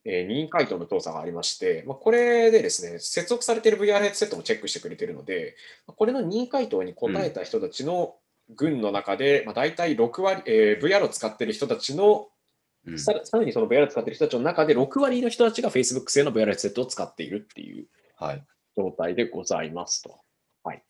[0.05, 8.15] えー任意回答の調査がありまして、まあ、これでですね、接続されている VR ヘッドセットもチェックしてくれているので、まあこれの任意回答に答えた人たちの
[8.55, 12.29] 群の中で、まあ、大体6割、えー VR を使っている人たちの、
[12.87, 12.99] うん。
[12.99, 18.45] さらにその VR を使っている人たちの中で6割の人たちが Facebook 製の VR ヘッドセットを使っているっていうはい。
[18.77, 20.21] 状態でございますと。
[20.65, 20.83] はい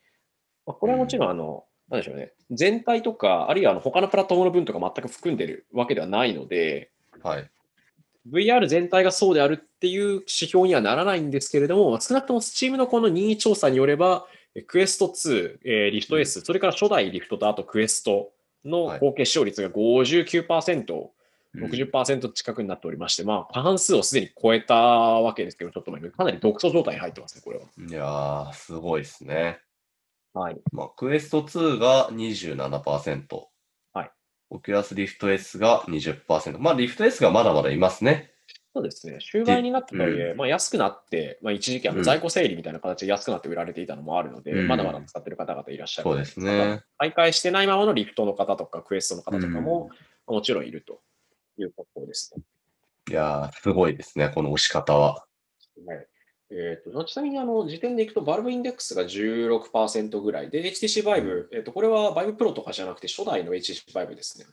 [0.67, 6.91] まあ、これはもちろん、あの、なんでしょうね、全体とか、あるいはあの他のプラットフォームの分とか全く含んでいるわけではないので、
[7.23, 7.51] はい。
[8.31, 18.33] VR 全体がそうであるっていう指標にはならないんですけれども、少なくとも Steam のこの任意調査によれば、えクエスト2、えーリフト S、それから初代リフトとあとクエスト
[18.65, 21.09] のはい合計使用率が59%、うん
[21.57, 27.67] 60%近くになっておりまして、まあ、過半数をすでに超えたわけですけど、ちょっとかなり独走状態に入ってますね、これは。
[27.79, 29.61] いやー、すごいですね。
[30.33, 30.57] はい。
[30.73, 33.45] まあ、クエスト2が27%。
[34.55, 34.59] はい。
[34.59, 36.59] オキュラスリフト S が20%。
[36.59, 38.31] まあ、リフト S がまだまだいますね。
[38.75, 39.19] そうですね。
[39.21, 46.83] 終盤になったとはいえ、うまあ、安くなって、まあ、一時期あうんの在庫整理みたいな形で安くなって売られていたのもあるので、うんまだまだ使ってる方々いらっしゃるそうですね。
[46.99, 49.90] 買い替えしてないままのリフトの方とか、クエストの方とかも、
[50.27, 51.01] もちろんいると
[51.59, 52.43] いうことですね。
[53.11, 55.25] いやー、すごいですね、この押し方は。
[55.87, 56.07] はい
[56.50, 64.46] えーとちなみにあの時点でいくと、バルブインデックスが16%ぐらいで、HTC Vive、えーとこれは Vive Pro とかじゃなくて、初代の HTC Vive ですね。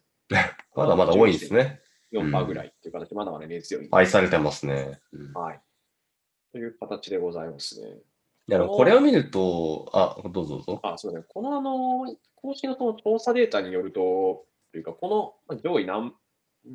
[0.76, 1.82] まだまだ多いんですね。
[2.14, 3.88] 4%ぐらいっていう形で、まだまだ根強い。
[3.92, 5.00] 愛されてますね。
[5.14, 5.62] うんはい。
[6.52, 7.88] という形でございますね。
[8.48, 10.80] いやこれを見ると、あ、どうぞどうぞ。
[10.84, 11.28] あ、すみません。
[11.30, 15.08] このあの、公式のその調査データによると、というか、こ
[15.48, 16.14] のまあ上位何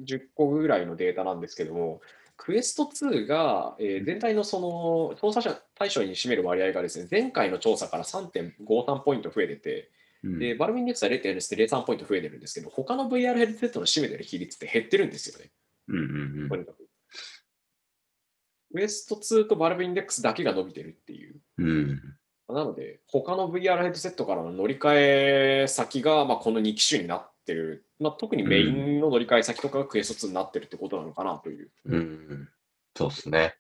[0.05, 2.00] 十個ぐらいのデータなんですけども、
[2.37, 9.90] クエスト2が、えー全体のその調査者対象に占める割合がですね、前回の調査から3.53ポイント増えてて、
[10.22, 15.51] うんで、バルビンデックスは0.03ポイント増えてるんですけど、他の VR ヘッドセットの占めてる比率って減ってるんですよね、
[15.88, 16.88] うんうんうんとにかく。
[18.72, 21.40] クエスト2とバルブインデックスだけが伸びてるっていう。
[21.59, 22.03] うん。
[22.49, 31.71] なので、他の VR ヘッドセットからの乗り換え先が、まあ、この2機種になってる、まあ、特にメインの乗り換え先とかがクエスト2になってるってことなのかなという。
[31.87, 32.49] うん。
[32.95, 33.55] そうですね。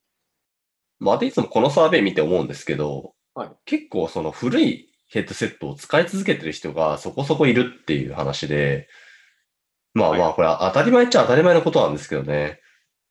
[0.98, 8.88] まあ、でいつもこのサーベイ見て思うんですけど、はい結構その古いヘッドセットを使い続けてる人がそこそこいるっていう話で、
[9.94, 12.60] まあはいまあ、これは当たり前っちゃ当たり前のことなんですけどね。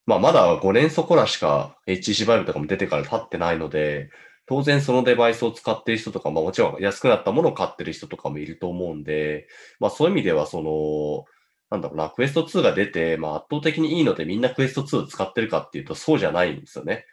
[0.06, 4.10] まあ、まだ5年そこらしか HTC Vive とかも出てから経ってないので、
[4.48, 9.48] 当然そのデバイスを使ってる人とか、まあもちろん安くなったものを買ってる人とかもいると思うんで、
[9.80, 11.26] まあそういう意味ではその、
[11.72, 17.06] なんだろうな、クエスト2が出て、まあ圧倒的にいいのでみんなクエスト2を使ってるかっていうとそうじゃないんですよね。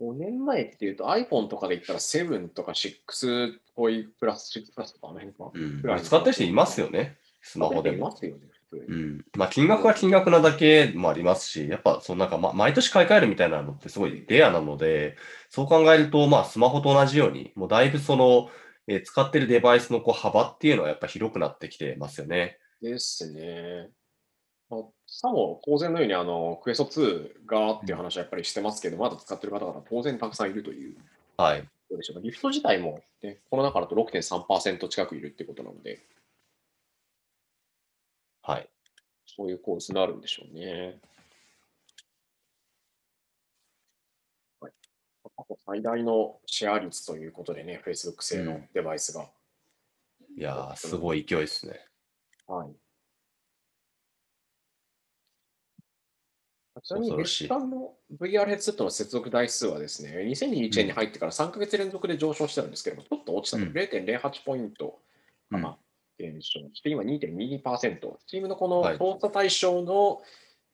[0.00, 5.50] 5年前っていうと iPhone とかで言ったら7とか6多いプラス6プラスとかあの辺か。
[5.52, 6.02] うん。
[6.02, 7.18] 使ってる人いますよね。
[7.42, 7.96] スマホでも。
[7.96, 8.42] いますよね。
[8.72, 9.24] うん。
[9.36, 15.16] まあ金額は金額なだけもありますし、やっぱそのなんか、ま、毎年買い替えるみたいなのってすごいレアなので、
[15.48, 18.50] そう考えると、まあスマホと同じように、もうだいぶその、
[18.86, 22.58] えー使ってるデバイスのこう幅っていうのはやっぱ広くなってきてますよね。
[22.80, 23.90] ですね。
[24.70, 30.96] まあ、さも当然のようにあのクエスト2がっていう話はやっぱりしてますけど、まだ使ってる方々当然たくさんいるという
[31.36, 31.62] はい。
[31.88, 32.22] どうでしょうか。
[32.22, 36.00] リフト自体も、ね、この中だと6.3%近くいるってことなので、
[38.48, 38.68] はい。
[39.26, 40.98] そういうコースになるんでしょうね。
[44.58, 44.72] はい、
[45.36, 49.28] 過去最大のシェア率ということでね、Facebook 製のデバイスが。
[50.34, 51.78] いやー、すごい勢いですね。
[52.46, 52.68] はい。
[56.82, 64.98] ちなみに、月間の VR ヘッドセットの接続台数はですね、2021年に入ってから3ヶ月連続で上昇してるんですけども、ちょっと落ちたとうん0.08ポイント
[65.50, 65.76] かな、
[66.18, 68.16] 減少して、今2.22%。
[68.26, 70.20] チームのこのはい調査対象の、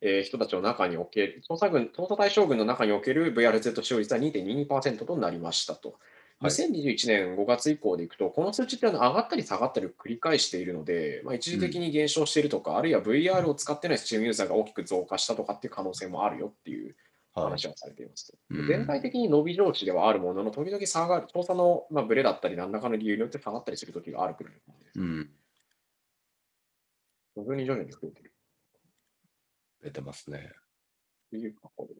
[0.00, 5.90] えー人たちの中における、調査軍調査対象軍の中における VR ヘッドセット使用率は2.22%となりましたと。
[5.90, 5.98] はい
[6.42, 16.94] 2021年5月以降でいくと、この数値ってあの上がったり下がったりを繰り返しているので、まあ、一時的に減少しているとか、あるいは VR を使ってない Steam ユーザーが大きく増加したとかっていう可能性もあるよっていうはい。
[17.35, 18.38] 話はされていますと。
[18.51, 24.61] うん全体的に伸び上司ではあるものの、時々下がる、調査の、まあ、ブレだったり、何らかの理由によって下がったりする時があるくらいで、
[24.97, 25.31] うん。
[27.37, 28.33] 徐々に徐々に増えている
[29.83, 30.51] 出てますね。
[31.31, 31.94] という格好で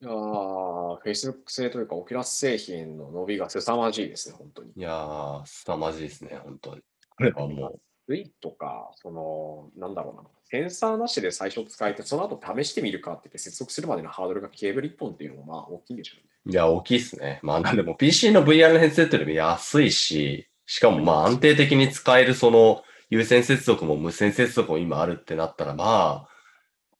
[0.00, 4.70] いやー、Facebook 製というか、オキュラス製品の伸びが凄まじいですね、本当に。
[4.76, 6.82] いやー、凄まじいですね、本当に。
[7.10, 16.52] これはもスイとか、その、なんだろうな、センサーなしで最初使えて、その後試してみるかって言って接続するまでのハードルがケーブル1本っていうのもまあ大きいんでしょうね。
[16.52, 17.40] いや、大きいですね。
[17.42, 26.28] まあ、なんでも PC の VR のヘッドセットよりも安いし、しかもまあ安定的に使えるその有線接続も無線接続も今あるってなったら、まあ、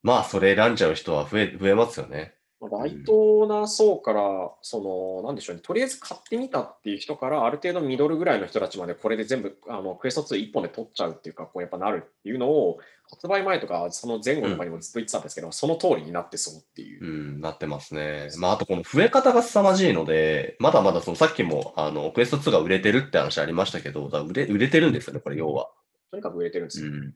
[0.03, 2.35] まあ、それ選んじゃう人は増え、増えますよね。
[2.61, 12.79] まあ大当な層から、その、なんでしょうね、とりあえず買ってみたっていう人から、ある程度ミドルぐらいの人たちまで、これで全部、あのクエスト2一本で取っちゃうっていうか、こうやっぱなるっていうのを、
[13.11, 17.05] 発売前とか、その前後とかにもずっと言ってたんですけど、その通りになってそうっていう。
[17.05, 18.29] うん、なってますね。
[18.39, 25.71] まあ、あとこの増え方が凄まじいので、まだまだそのさっきも、あの、クエスト2が売れてるって話ありましたけど、売れ、売れてるんですよね、これ要は。
[26.11, 26.89] とにかく売れてるんですよ。
[26.89, 27.15] うん。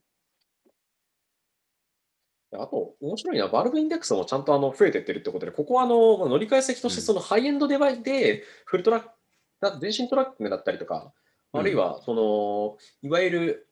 [2.54, 9.10] あと、面白いのは、バルブインデックスもちゃんとあの増えてってるってことで、ここはあのまあ乗り換え先として、うんそのハイエンドデバイスで、フルトラック、
[9.60, 11.12] だ全身トラックだったりとか、
[11.52, 13.68] うんあるいはその、いわゆる、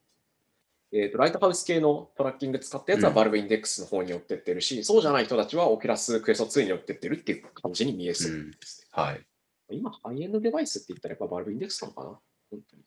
[0.93, 8.89] えーとライトハウス系のトラッキング使ったやつはうんバルブインデックスの方に寄ってってるし、そうじゃない人たちはオキュラスクエスト2に寄ってってるっていう感じに見えそうですね。
[8.91, 9.21] はい。
[9.73, 12.09] 今、ハイエンドデバイスって言ったらやっぱバルブインデックスなのかな？
[12.51, 12.83] 本当に。
[12.83, 12.85] っ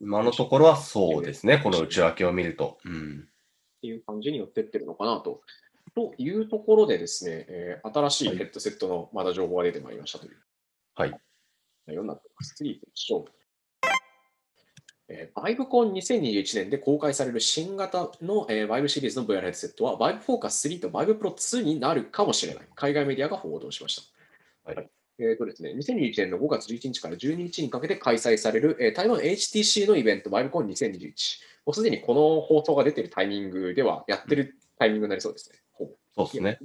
[0.00, 2.78] 今のところはそうですね、この内訳を見ると。
[2.84, 3.28] うん。
[3.84, 5.42] ていう感じに寄ってってるのかなと。
[5.94, 10.36] というところでですね、えー新しいヘッドセットのまだ情報が出てまいりましたという。
[10.94, 11.10] はい。
[11.86, 12.54] 内容になってます。
[12.54, 13.24] 次行きましょう。
[15.08, 22.64] えー、ViveCon2021 年で公開される新型の、えー、Vive シリーズの VR ヘッドセットは Vive Focus 3と Vive Pro 2になるかもしれない。
[22.74, 24.10] 海外メディアが報道しまし
[24.64, 24.72] た。
[24.72, 31.10] はいえーとですね、2021年の5月11日から12日にかけて開催される、えー台湾 HTC のイベント ViveCon2021。
[31.66, 35.58] もうすでにこの放送が出ているタイミングではやってるタイミングになりそうですね。
[35.72, 36.58] ほぼそうですね。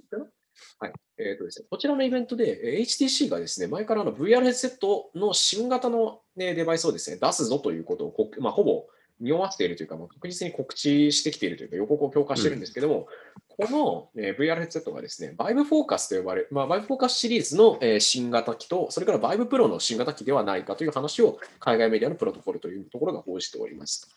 [0.79, 0.93] はい。
[1.19, 8.87] えーとですね、こちらのイベントで、えー HTC がですね、前からあの VR ヘッドセットの新型の、ね、デバイスをですね、出すぞということをこ、まあ、ほぼ
[9.19, 13.07] 匂わせているというか、まあ、確実に告知してきているというか、予告を強化しているんですけども、
[13.47, 24.09] この、えー VR ヘッドセットがですね、Vive Focus と呼ばれる、まあ、Vive Focus シリーズの、えー新型機と、それから Vive Pro の新型機ではないかという話を、海外メディアのプロトコルというところが報じております。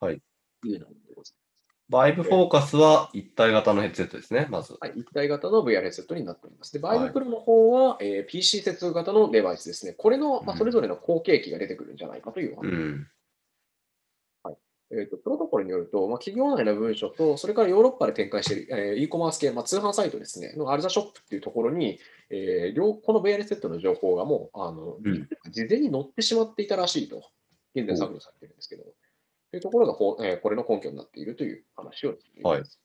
[0.00, 0.14] はい。
[0.14, 0.18] い
[0.68, 1.34] うのでございます
[1.90, 4.76] バイブフォーカスは一体型のヘッドセットですね、まず。
[4.80, 6.72] はい、一体型の VR ヘッドセットになっております。
[6.72, 9.94] で、はい Vive Pro の方は、えー PC 接続型のデバイスですね。
[9.94, 12.56] これの、まあ、うんそれぞれの後継機が出てくるんじゃないかという。
[12.62, 13.08] うん。
[14.92, 21.98] えーとプロトコルによると、まあ、企業内の文書と、それからヨーロッパで展開している、えー e コマース系、まあ、通販サイトですね、のアルザショップっていうところに、
[22.30, 27.22] えー両このヘッドセットの情報がもうあの、うん事前に載ってしまっていたらしいと、
[27.74, 32.80] 現在削除されているんですけど、というところがほ、えーこれの根拠になっているという話をしています。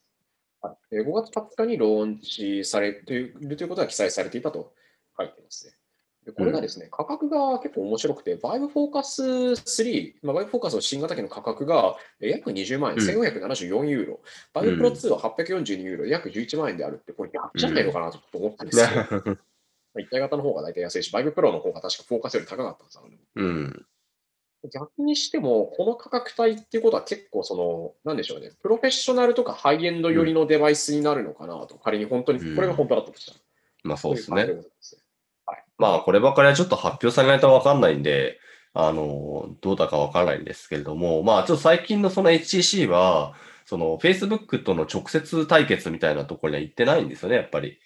[0.62, 4.74] はいはいえー5月20日にローンチされているということが記載されていたと
[5.18, 5.74] 書いていますね。
[6.26, 14.20] でこれがですね、価格が結構面白くて、Vive Focus 3、まあ、Vive Focus の新型機の価格がえー約20万円、うん1474ユーロ、
[14.56, 18.82] Vive うん Pro 2は842ユーロで約11万円であるって、これ逆じゃないのかなと思ったんです
[19.98, 23.04] 一体型の方が大体安いし、Vive Pro の方が確かフォーカスより高かったんですよ。
[23.36, 23.86] うん。
[24.74, 33.38] 逆にしても、この価格帯っていうことは結構その、なんでしょうね、プロフェッショナルとかハイエンド寄りのデバイスになるのかなと、仮に本当に、うんこれが本当だったとしたら。
[33.84, 34.48] まあそうですね。
[35.78, 38.40] まあ、こればかりはちょっと発表されないとわかんないんで、
[38.74, 43.34] あの、どうだかわからないんですけれども、まあ、ちょっと最近のその HTC は、
[43.65, 47.80] その Facebook との直接対決みたいなところには行ってないんですよね、やっぱり。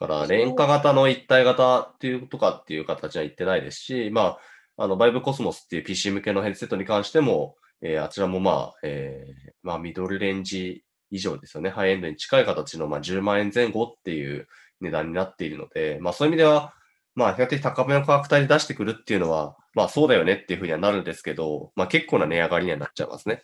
[0.00, 4.38] だから、廉価型の一体型っていうとかっていう形には行ってないですし、ま
[4.76, 11.70] あ、あの、バイブコスモスっていう PC 向けのヘッドセットに関しても、えー、あちらもまあ、えー、まあ、ミドルレンジ以上ですよね。
[11.70, 14.48] ハイエンドに近い形の、まあ、10万円前後っていう
[14.80, 16.74] 値段になっているので、まあ、そういう意味では、
[17.16, 23.42] まあ、比較的高めの価格帯で出してくるっていうのは、まあ、そうだよねっていうふうにはなるんですけど、まあ、結構な値上がりにはなっちゃいますね。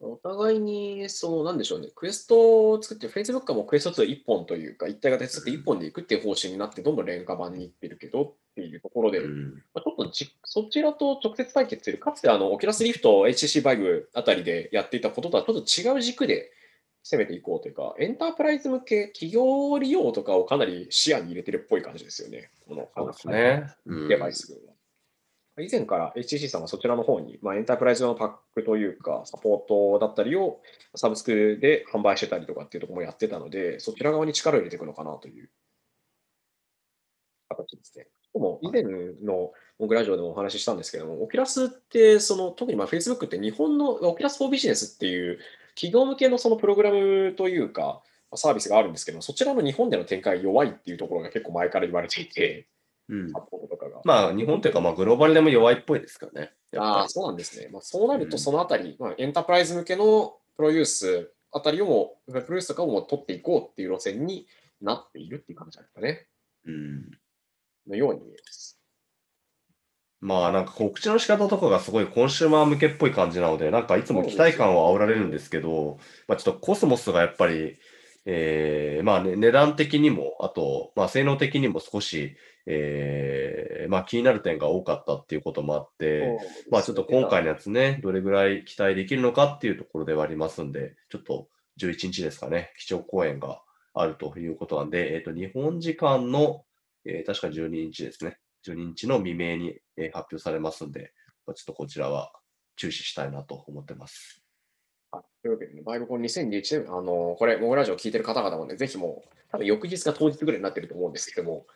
[0.00, 16.50] お互いに、その、なんでしょうね、クエストを作って、Facebook はもうクエスト2 1本というか、一体型で作って1本でいくっていう方針になって、どんどん廉価版にいってるけどっていうところで、うん、まあ、ちょっとじそちらと直接対決する、かつてあの、オキラスリフト、HTC バイブあたりでやっていたこととはちょっと違う軸で
[17.04, 23.74] 攻めていこうというか、エンタープライズ向け、企業利用とかをかなり視野に入れてるっぽい感じですよね、この、そうですね。
[24.08, 24.74] デバイスは。
[25.62, 30.60] 以前から HTC さんはそちらの方に、まあ、エンタープライズのパックというか、サポートだったりを
[30.96, 35.48] サブスクで販売してたりとかっていうところもやってたので、そちら側に力を入れていくのかなという
[37.48, 38.08] 形ですね。
[38.32, 45.38] も以前のモグラジオでもお話ししたんですけども、オキラスってその、特にまあ Facebook って日本のオキラスフォービジネスっていう
[45.74, 48.02] 企業向けのそのプログラムというか、
[48.36, 52.66] サービスがあるんですけども、そちらの日本での展開弱いっていうところが結構前から言われていて、
[53.08, 54.00] うん、サポートとかが。
[54.04, 56.52] まあ、日本というか、まあ、グローバルでも弱いっぽいですからね。
[56.76, 57.68] ああ、そうなんですね。
[57.70, 64.46] まあ、そうなると、そのあたり、うん、まあ、エンタープライズ向けのプロユースあたりをも、プロユースとかをも取っていこうっていう路線に
[64.80, 66.26] なっているっていう感じですかね。
[66.66, 67.10] うん。
[67.86, 68.78] のように見えます。
[70.24, 77.76] まあなんか告知の仕方とかがすごいコンシューマー向けっぽい感じなので、なんかいつも期待感を煽られるんですけど、まあちょっとコスモスがやっぱり、
[78.24, 86.38] えー、まあ、ね、値段的にも、あと、まあ性能的にも少し、えー、まあ気になる点が多かったっていうこともあって、
[86.70, 91.48] まあちょっと今回のやつね、どれぐらい期待できるのかっていうところではありますんで、ちょっと
[91.78, 93.60] 11日ですかね、基調講演が
[93.92, 96.64] あるということなんで、えっ、ー、と、日本時間の、
[97.04, 101.12] えー、確か12日ですね、12日の未明に、えー、発表されますんで、
[101.46, 102.32] ちょっとこちらは
[102.76, 104.42] 注視したいなと思ってます。
[105.12, 111.66] というわけで、ね、バイブコン2021年、あのこれ、モグラジオ聞いてる方々もね、ぜひもう、多分翌日か当日ぐらいになってると思うんですけども、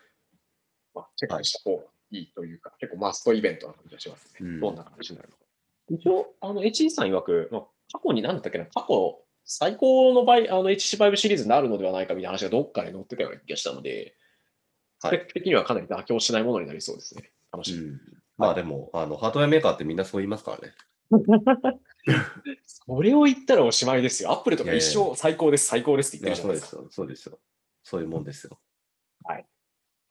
[0.93, 4.31] まあ、チェックした方がいいというか、はい、結構マストイベントな感じがしますね。
[4.41, 5.43] うん、どんな感じになるのか。
[5.89, 7.61] 一応、あの、HE さん曰く、まあ、
[7.93, 14.15] 過去に何だったっけな、過去、最高の場合、あの HC バイブシリーズになるのではないかみたいな話がどっかで載ってたような気がしたので、
[14.99, 17.31] スペック的にはかなり妥協しないものになりそうですね。
[17.51, 17.79] 楽しみ。
[17.79, 18.01] うん、
[18.37, 20.73] まあでも、あの、ハードウェアメーカーってみんなそう言いますからね。
[22.65, 24.31] それを言ったらおしまいですよ。
[24.31, 26.83] アップルとか一生最高です、最高ですって言ってるじゃないですか。
[26.89, 27.39] そうですよ。
[27.83, 28.59] そういうもんですよ。
[29.23, 29.45] はい。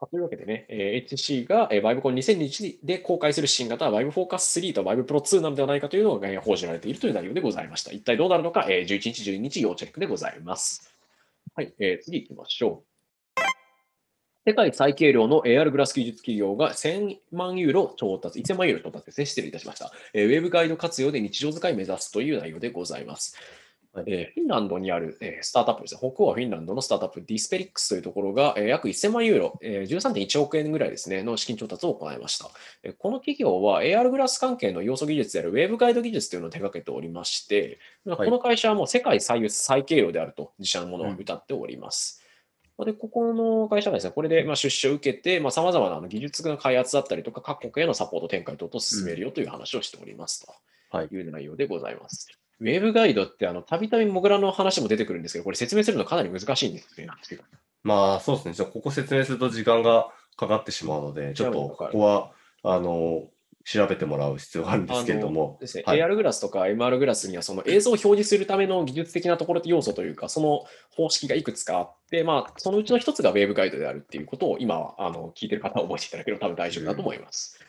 [0.06, 7.90] というわけでね、えー、HC が、えー、ン2021で公開する新型 Vive Focus 3と Vive Pro 2なのではないかというのが、えー、報じられているという内容でございました。
[7.92, 10.94] 一体どうなるのか、えー、11日、12日要チェックでございます。
[11.54, 12.87] はい、えー、次行きましょう。
[14.48, 19.26] 世界最軽量の AR グラス技術企業が1000万ユーロ調達、1000万ユーロ調達ですね。
[19.26, 19.92] 失礼いたしました。
[20.14, 23.36] えー、ウェーブガイド活用で日常使い目指すという内容でございます。
[24.06, 25.98] えー、フィンランドにある、えー、スタートアップですね。
[26.00, 32.48] 北欧はフィンランドのスタートアップ、ディスペリックスというところが、えー、約1000万ユーロ、えー、13.1億円ぐらいですね、の資金調達を行いました。
[32.84, 42.22] えー、この企業は AR グラス関係の要素技術であるウェーブガイド技術というのを手掛けておりまして、この会社はもう世界最最軽量であると自社のものを謳っております。
[42.22, 42.27] うん
[42.84, 50.46] で、ここの会社がですね、これでまあ出資を受けて、さまざ、まな技術の開発だったりとか、各国へのサポート展開等々を進めるよという話をしております
[50.90, 52.28] という内容でございます。
[52.60, 57.06] ウェブガイドって、あの、たびたびモグラの話も出てくるんですけど、これ説明するのかなり難しいんですね。
[57.82, 58.54] まあ、そうですね。
[58.54, 62.30] じゃここ説明すると時間がかかってしまうので、ちょっとここは、
[62.62, 63.28] あの、
[63.70, 65.58] 調べてもらう必要があるんですけれども。
[65.60, 77.60] ですね、はい、AR グラスとか MR グラスにはその映像を表示するための技術的なところ要素というか、その方式がいくつかあって、まあ、そのうちの一つがウェブガイドであるっていうことを今はあの聞いてる方は覚えていただければ多分大丈夫だと思います。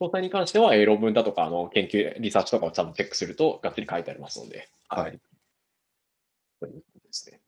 [0.00, 4.68] 詳細に関しては、論文だとかあの研究、リサーチとかを多分チェックするとがっつり書いてありますので。
[4.88, 5.18] はい。
[6.60, 7.40] ということですね。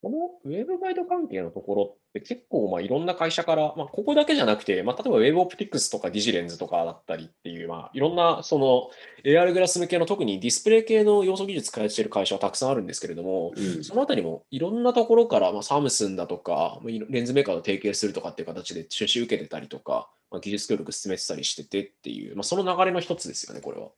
[0.00, 8.90] このウェブガイド関係のところって結構まあいろんな会社から、まあ、ここだけじゃなくて、まあ、例えばウェブオプティクスとかディジレンズとかだったりっていう、まあ、いろんなその
[9.24, 23.88] AR グラス向けの特にディスプレイ系の要素技術開発している会社はたくさんあるんですけれども、うん、そのあたりもいろんなところから、まあ、サムスンだとか、レンズメーカーと提携するとかっていう形で出資受けてたりとか、まあ、技術協力進めてたりしててっていう、まあ、その流れの一つですよね、これは。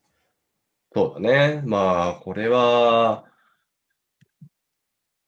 [0.94, 1.62] そうだね。
[1.64, 3.24] まあ、これは、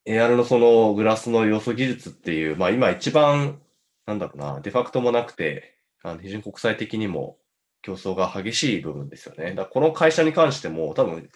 [0.07, 3.61] AR のそのグラスの要素技術っていう、まあ今一番、
[4.07, 7.39] なんだろうな、デファクトもなくて、あの非常に国際的にも
[7.83, 9.55] 競争が激しい部分ですよね。
[9.55, 11.31] だこの会社に関しても、多分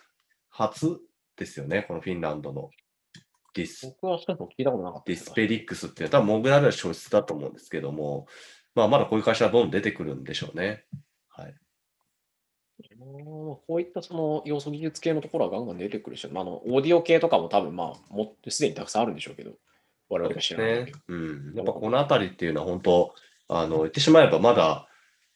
[0.50, 0.98] 初
[1.36, 2.70] ですよね、このフィンランドの
[3.54, 8.26] ディス僕はそういうの聞いたことなかったディスペディックスっていうのは、多分モグラでは消失だと思うんですけども、
[8.74, 10.84] まあ、まだこういう会社はどんどん出てくるんでしょうね。
[12.78, 12.90] はい。
[12.96, 19.52] こういったその要素技術系のところはガンガン出てくるし、まあ、あのオーディオ系とかも多分まあ、もってすでにたくさんあるんでしょうけど、
[20.08, 20.84] 我々が知らない。
[20.84, 21.52] ねうん。
[21.54, 23.14] やっぱこのあたりっていうのは本当、
[23.48, 24.88] あの、言ってしまえばまだ、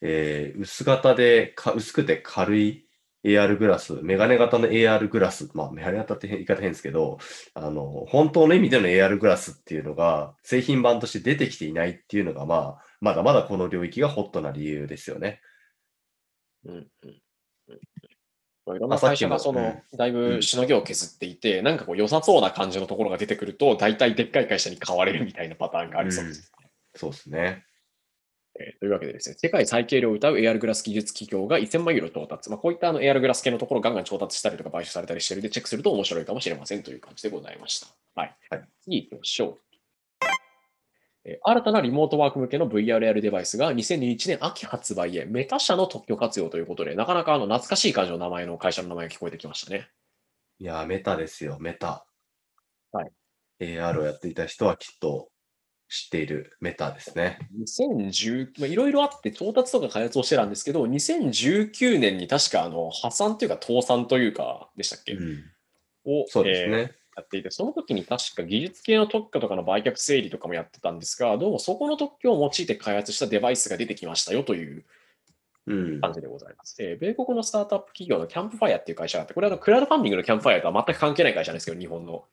[0.02, 2.86] えー薄型でか、薄くて軽い
[3.24, 7.18] AR グラス、メガネ型の AR グラス、まあ、メガネ型って言い方変ですけど、
[7.54, 15.40] あの、本当の意味での AR グラスっていうのが、製品版として出てきていないっていうのが、まあ、まだまだこの領域がホットな理由ですよね。
[16.64, 17.29] うんうんうん
[18.68, 26.52] いろんな会社がその、だいぶしのぎを削っていて、なんかこう良さそうな感じのところが出てくると、大体でっかい会社に買われるみたいなパターンがありそうです。
[26.94, 27.64] そうですね。
[28.58, 32.50] えーというわけでですね、世界最軽量を歌う AR グラス技術企業が1000万ユーロ到達。
[32.50, 37.86] まあ、こういったあの AR グラス系のところをガンガン調達したりとか買収されたりしてるんで、チェックすると面白いかもしれませんという感じでございました。
[38.14, 38.36] はい。
[38.50, 39.69] はい次行きましょう。
[41.24, 49.88] えー新たなリモートワーク向けの VRR デバイスが2021年秋発売へ、メタ社の特許活用ということで、なかなかあの懐かしい感じの名前の会社の名前が聞こえてきましたね。
[50.58, 52.06] いやー、メタですよ、メタ。
[52.92, 53.12] はい。
[53.60, 55.30] AR をやっていた人はきっと
[55.88, 57.38] 知っているメタですね。
[57.58, 65.44] 2010、まあ、いろいろあって調達とか開発をしてたんですけど、2019年に確かあの破産というか倒産というかでしたっけ、うん。
[66.04, 66.99] を、そうですえーね。
[67.20, 74.84] やっていて、その時に確か技術系の特許とかの売却整理とかもやってたんですが、どうもそこの特許を用いて開発したデバイスが出てきましたよという
[75.66, 76.00] うん。
[76.00, 76.76] 感じでございます。
[76.80, 82.24] えー米国のスタートアップ企業のキャンプファイアっていう会社があって、これはあのクラウドファンディングのキャンプファイアとは全く関係ない会社なんですけど、日本のうんうん。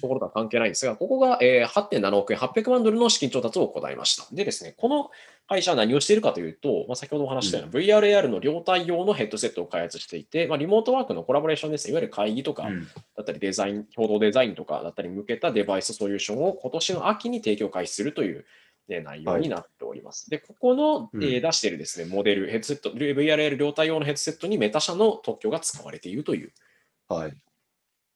[0.00, 4.26] ところとは関係ないんですが、ここが、えー8.7億円、800万ドルの資金調達を行いました。
[4.32, 5.10] でですね、この
[5.46, 12.82] 会社は何をしているかというと、まあ、先ほどお話ししたような VRAR の両対用のヘッドセットを開発していて、まあ、リモートワークのコラボレーションですね、いわゆる会議とかうん。
[12.82, 12.88] だ
[13.22, 18.44] ったりデザイン、共同デザインとかだったり向けたデバイスソリューションを今年の秋に提供開始するという、
[18.88, 20.28] ね内容になっております。
[20.28, 21.24] で、ここの、うん。
[21.24, 26.52] えー出しているですね、モデル、ヘッドセット、VRL 両対用のヘッドセットにメタ社の特許が使われているという。
[27.08, 27.36] はい。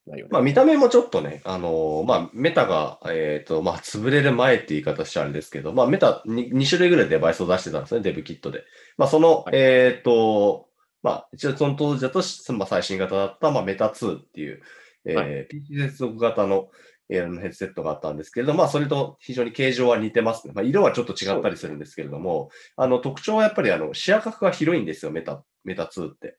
[0.09, 8.65] 内容でまあ、見た目もちょっとね、あのーまあ、メタが、えっ、と、まあ、潰れる前って言い方しちゃあれですけど、まあ、メタに 2, 種類ぐらいデバイスを出してたんですね、デブキットで。
[8.97, 10.69] まあ、その、はいえっ、と、
[11.03, 12.23] まあ、一応その当時だと、
[12.55, 14.63] まあ、最新型だった、まあ、メタ2っていう、
[15.05, 16.69] えーは PC 接続型の、
[17.09, 20.53] えーヘッドセットがあったんですけれども、まあ、それと非常に形状は似てますね。
[20.55, 26.37] まあ、色はちょっと違ったりするんですけれども、あの、特徴はやっぱり、あの、視野角が広いんですよ、メタ、メタ2って。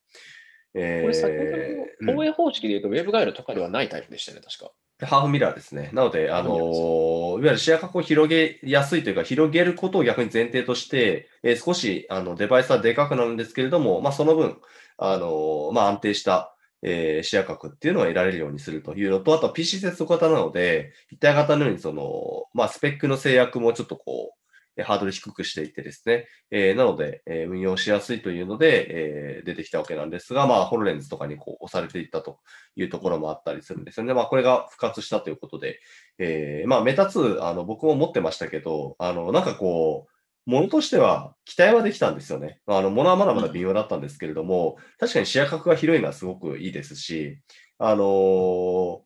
[0.73, 4.71] えこれ先ーほどの放映方式で言うと、ウェブガイドとかではないタイプでしたね、確か。
[5.05, 5.91] ハーフミラーですね。
[5.93, 14.57] なので、あのハーいわゆる視野角を広げやすいというか、広げることを逆に前提として、えー少しあのデバイスはでかくなるんですけれども、まあ、その分、
[14.97, 24.38] あのーまあ、安定した、えー視野角っていうのを得られるようにするというのと、あとは PC 接続型なので、一体型のようにその、まあ、スペックの制約もちょっとこう、えー
[24.83, 32.39] ハードル低くしていってですね、えーなので、えー運用しやすいというので、えー出てきたわけなんですが、まあ、ホロレンズとかにこう押されていったと
[32.75, 34.13] いうところもあったりするんですよね。
[34.13, 35.79] まあ、これが復活したということで、
[36.17, 40.11] えまあ、メタ2、あの、僕も持ってましたけど、あの、なんかこう、
[40.49, 42.59] ものとしては期待はできたんですよね。
[42.65, 47.39] あの、ものはまだまだ微妙だったんですけれども、確かに視野角が広いのはすごくいいですし、
[47.77, 49.03] あの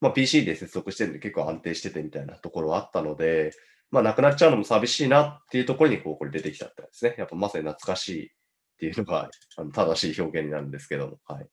[0.00, 3.50] まあ、PC で接続してるんで結構安定しててみたいなところはあったので、
[3.90, 7.14] まあ、なくなっちゃうのも寂しいなっていうところにこう、これ出てきたってですね。
[7.18, 8.30] やっぱまさに懐かしいっ
[8.78, 11.46] ていうのが、あの正しい表現になるんですけども、はい。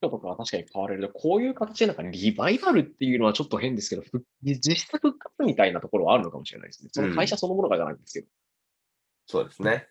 [0.00, 6.90] とかは確かに変われると、こういう形でなんかリバイバルっていうのはちょっと変ですけど、復実質復活みたいなところはあるのかもしれないですね。
[6.92, 8.26] その会社そのものがじゃないんですけど。
[9.26, 9.86] そうですね。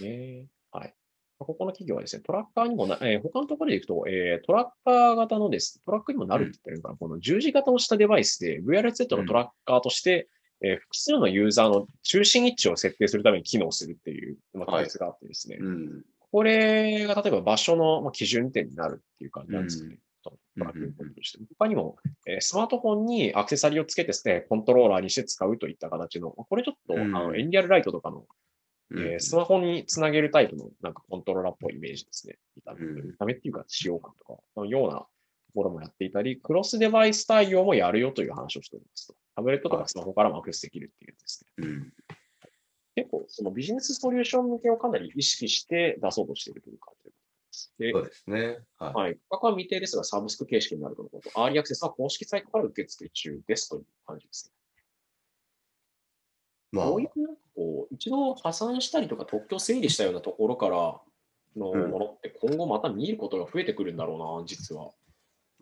[0.00, 0.94] ねはい。
[1.38, 10.28] ここの企業はですね、トラッカーにもな、えー他のところでいくと、えートラッカー型のです、トラックにもなるって言ってるのかな、この十字型をしたデバイスで、VRZ のトラッカーとして、
[10.62, 16.02] えー複数のユーザーの中心位置を設定するために機能するっていう、まあ、があってですね、うん。
[16.18, 19.98] これが例えば場所のまあ基準点になるっていう感じなんですよね。
[20.22, 21.38] そのトラックのポイントとして。
[21.58, 21.96] 他にも、
[22.26, 28.24] えースマートフォンにアクセサリーをつけてですね、コントローラーにして使うといった形の、これちょっと、うんあのエンリアルライトとかの
[28.92, 32.36] えースマホにつなげるタイプのなんかコントローラーっぽいイメージですね。
[32.56, 35.06] 見た目うん見た目っていうか使用感とかのようなと
[35.54, 39.14] ころもやっていたり、クロスデバイス対応もやるよという話をしておりますと。
[39.34, 41.66] タブレットとかスマホからもアクセスできるっていうやつですね。
[41.66, 41.92] うん。
[42.94, 47.10] 結構そのビジネスソリューション向けをかなり意識して出そうとしているという感じ
[47.78, 48.58] でそうですね。
[48.78, 48.94] はい。
[48.94, 49.14] はい。
[49.30, 51.30] 価格は未定ですが、サブスク形式になるとのこと。
[51.40, 54.52] アーリーアクセスは公式サイトから受付中ですという感じですね。
[56.72, 61.00] まあこういうなんかこう、一度破産したりとか特許整理したようなところから
[61.56, 64.90] のうんものって今後また見ることが増えてくるんだろうな、実は。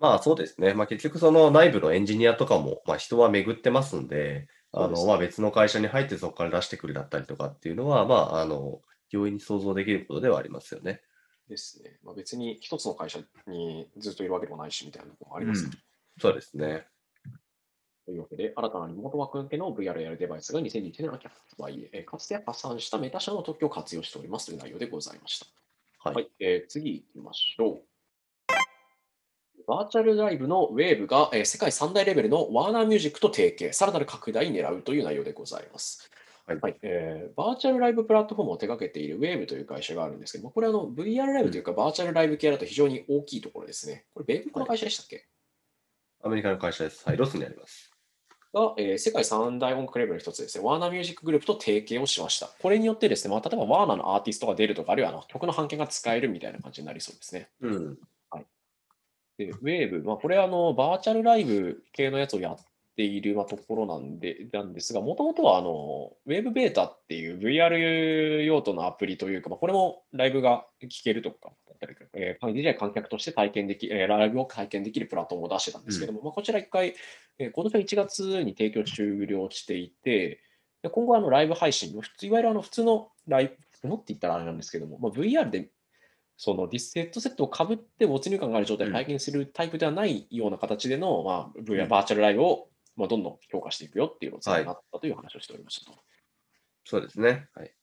[0.00, 0.74] まあそうですね。
[0.74, 8.80] まあ結局その内部のエンジニアとかも、まあ人は巡ってますんで、あの、そうですねまあ別の会社に入ってそこから出してくるだったりとかっていうのは、まああの、
[9.10, 11.02] 容易に想像できることではありますよね。
[11.48, 11.98] ですね。
[12.02, 15.72] まあ、別に一つの会社にずっといるわけでもないしみたいなところもありますね。
[16.18, 16.86] そうですね。
[18.06, 25.46] というわけで、新たなリモートワーク向けの VR デバイスが2021年秋発売、えーかつて破産したメタ社の特許を活用しておりますという内容でございました。
[26.10, 26.30] はい。
[26.40, 27.89] えー次行きましょう。
[29.66, 36.10] バーチャルライブのウェーブが、えー世界三大レベルのワーナーミュージックと提携、さらなる拡大狙うという内容でございます。
[36.46, 44.04] はいえーバーチャルライブプラットフォームを手掛けているウェーブという会社があるんですけども、これはあの VR ライブというか、バーチャルライブ系だと非常に大きいところですね。
[44.14, 45.26] これ、米国の会社でしたっけ、
[46.22, 47.06] アメリカの会社です。
[47.06, 47.16] はい。
[47.16, 47.90] ロスにあります。
[48.52, 52.48] が、えー世界三大音楽レーベルの一つですね、ワーナーミュージックグループと提携をしました。
[52.60, 57.48] これによってですね、まあ、例えばワーナーのアーティストが出るとか、あるいはあの曲の版権が使えるみたいな感じになりそうですね。
[57.60, 57.98] うん。
[59.40, 62.56] で、ウェーブ、まあ、これあの、バーチャルライブ系のやつをやっ
[62.94, 71.52] ている、まあ、ところなんでなんですが、もともとはあのウェーブベータっていう VR 用途のアプリというか、まあ、これもライブが聴けるとか、
[72.12, 76.94] えー、観客として体験でき、えーライブを体験できるプラットフォームを出してたんですけども、まあ、こちら一回、
[77.38, 80.40] えー今年の1月に提供終了していて、
[80.82, 85.70] で今後あのライブ配信の、普通いわゆるあの普通のライブ、普通のって言ったらあれなんですけども、まあ、VR で
[86.42, 95.98] そのディスヘッドセットをかぶって没入感がある状態で体験するタイプではないような形での、まあ、VR うんバーチャルライブを、まあ、どんどん強化していくよっていうのを伝えなったという話をしておりましたと。
[96.86, 97.46] そうですね。
[97.54, 97.74] はい。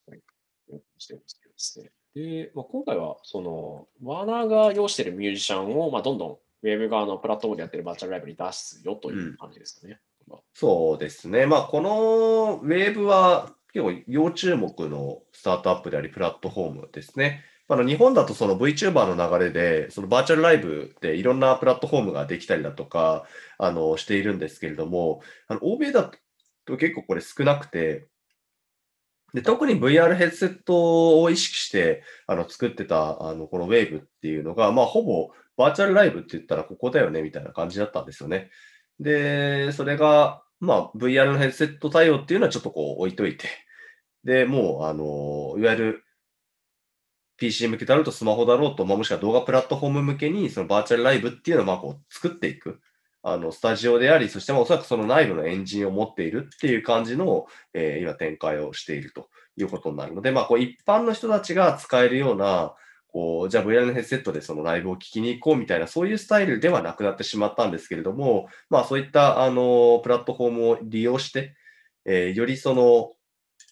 [0.97, 9.99] しておりますですねで、まあ、今回はそのワーナーが要しているミュージシャンを、まあ、どんどんウェブ側のプラットフォームでやってるバーチャルライブに出すよという感じですかね。
[10.27, 11.45] まあそうですね。
[11.45, 17.43] まあ、このウェーブは結構要注目のスタートアップであり、プラットフォームですね。
[17.69, 23.25] あの日本だとその VTuber の流れで、そのバーチャルライブでいろんなプラットフォームができたりだとか、
[23.57, 26.09] あの、しているんですけれども、あの欧米だ
[26.65, 28.07] と結構これ少なくて、
[29.33, 38.49] で特に VR ヘッドセットを意識してあの作ってたあのこのウェーブっていうのが、まあ、ほぼバーチャルライブって言ったらここだよねみたいな感じだったんですよね。
[38.99, 43.47] で、それが、まあ、VR のヘッドセット対応っていうのはちょっとこう置いといて、
[44.23, 46.03] で、もう、あの、いわゆる
[47.37, 52.81] PC 向けだろうとスマホだろうと、まあ、もしくは動画プラットフォーム向けに、そのバーチャルライブっていうのをまあこう作っていく。
[53.23, 62.73] あの、スタジオであり、そしてまおそらくその内部のエンジンを持っているっていう感じの、えー今展開をしているということになるので、まあ、こう一般の人たちが使えるような、
[63.07, 71.55] こう、じゃあ VR のヘッドセットでそのライブを聞きに行こうみたいな、そういうスタイルではなくなってしまったんですけれども、まあそういった、あの、プラットフォームを利用して、
[72.05, 73.13] えーよりその、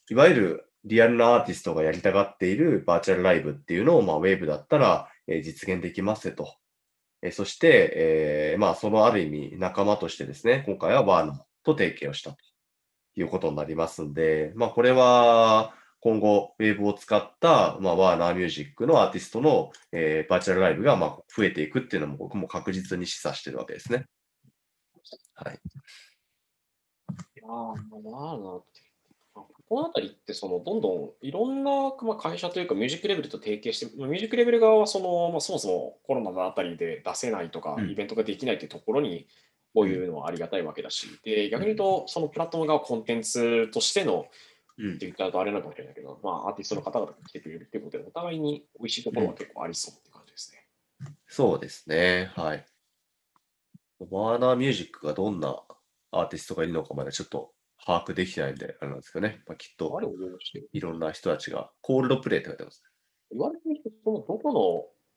[0.09, 6.55] いわゆるリアルなアーティストがやりたがっているバーチャルライブっていうのを、まあウェーブだったら、えー実現できますと。
[7.21, 12.37] えそして、えーまあそのある意味仲間としてですね、今回はワーナーと提携をしたと
[13.15, 24.05] いうことになりますんで、まあこれは、今後、ウェーブを使った、まあ、ワーナーミュージックのアーティストの、えーバーチャルライブが、まあ、増えていくっていうのも、僕も確実に示唆してるわけですね。
[25.33, 25.55] はい。
[25.55, 25.57] い
[27.41, 28.84] やーまあまあなって
[29.67, 39.27] このあたりってそのどんどんいろんなまあ会社というかミュージックレベルと提携して、まあミュージックレベル側はその、まあ、そもそもコロナのあたりで出せないとか、うんイベントができないというところに
[39.73, 44.27] こういうのはありがたいわけだし、で逆に言うとそのプラットフォーム側はコンテンツとしての
[44.77, 50.65] うんって言ったらあれなのかもしれないけど、まあアーティストの方々が来てくれるっていうことでお互いに美味しいところは結構ありそうって感じですね。
[51.27, 52.31] そうですね。
[52.35, 52.65] はい。
[54.11, 55.57] ワーナーミュージックがどんな
[56.11, 57.54] アーティストがいるのかまでちょっと
[57.85, 59.41] 把握できてないんで、あれなんですけどね。
[59.47, 60.01] まあ、きっと
[60.73, 62.83] いろんな人たちが、コールドプレイって書いてます。
[63.31, 64.53] 言われてみると、そのどこ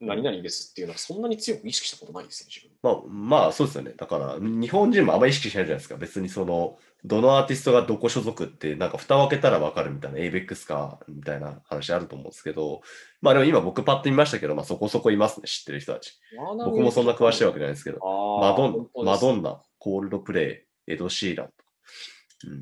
[0.01, 2.77] の何々ですっていうのはそんなに強く意識したことないですね、自分。
[2.81, 3.93] まあ、まあ、そうですよね。
[3.97, 5.97] だから、日本人もあんまり意識しないじゃないですか。
[5.97, 12.81] 別にその、どのアーティストがどこ所属って、なんか蓋を開けたらわかるみたいな、ABEX か、みたいな話あると思うんですけど、
[13.21, 16.17] まあでも今僕パッと見ましたけど、まあそこそこいますね、知ってる人たち。
[16.57, 17.99] 僕もそんな詳しいわけじゃないですけど、
[18.39, 21.49] マドンマドンンナ、コールドプレイ、エド・シーラン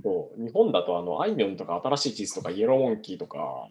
[0.04, 3.68] そう日本だとあの、あいみょんとか新しい地図とかイエローモンキーとか、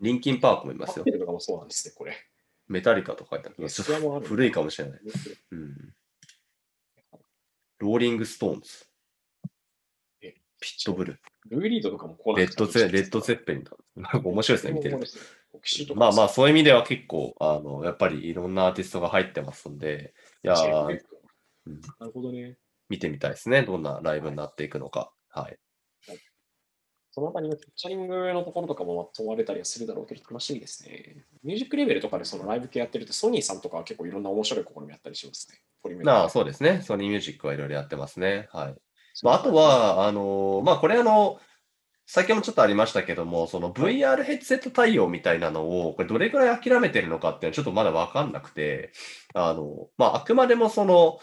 [0.00, 2.14] リンキンパークもいますよとかもそうなんですね、これ。
[2.68, 4.20] メタリカとか書いてある。
[4.20, 5.00] 古いかもしれない。
[5.50, 5.94] うん、
[7.78, 8.86] ローリング・ストーンズ
[10.22, 13.72] え、ピットブル、ルーリードとかもこうレッドゼレッド・ゼッペリンだ。
[13.96, 14.98] なんか面白いですね、見てる
[15.96, 21.00] まあまあ、そういう意味では結構、あの、やっぱりいろんなアーティストが入ってますんで、いやー、
[21.66, 22.56] うんなるほどね。
[22.88, 23.62] 見てみたいですね。
[23.62, 25.12] どんなライブになっていくのか。
[25.30, 25.58] はい。
[27.12, 31.24] そのあたりのピッチャリングのところとかも問われたりはするだろうけど、楽しみですね。
[31.42, 35.60] ミュージックレベルとかでそのライブ系やってると、ソニーさんとかは結構いろんな面白い試みやったりしますね。
[36.04, 36.82] なあそうですね。
[36.82, 38.48] ソニーミュージックはいろいろやってますね。
[38.52, 38.74] はい。
[39.22, 41.40] まあ、あとは、あのー、まあ、これあの、
[42.06, 48.92] 先ほどもちょっとありましたけども、その VR ヘッドセット対応みたいなのを、これどれくらい諦めてるのかっていうのはちょっとまだわかんなくて、
[49.34, 51.18] あの、まあ、あくまでもその、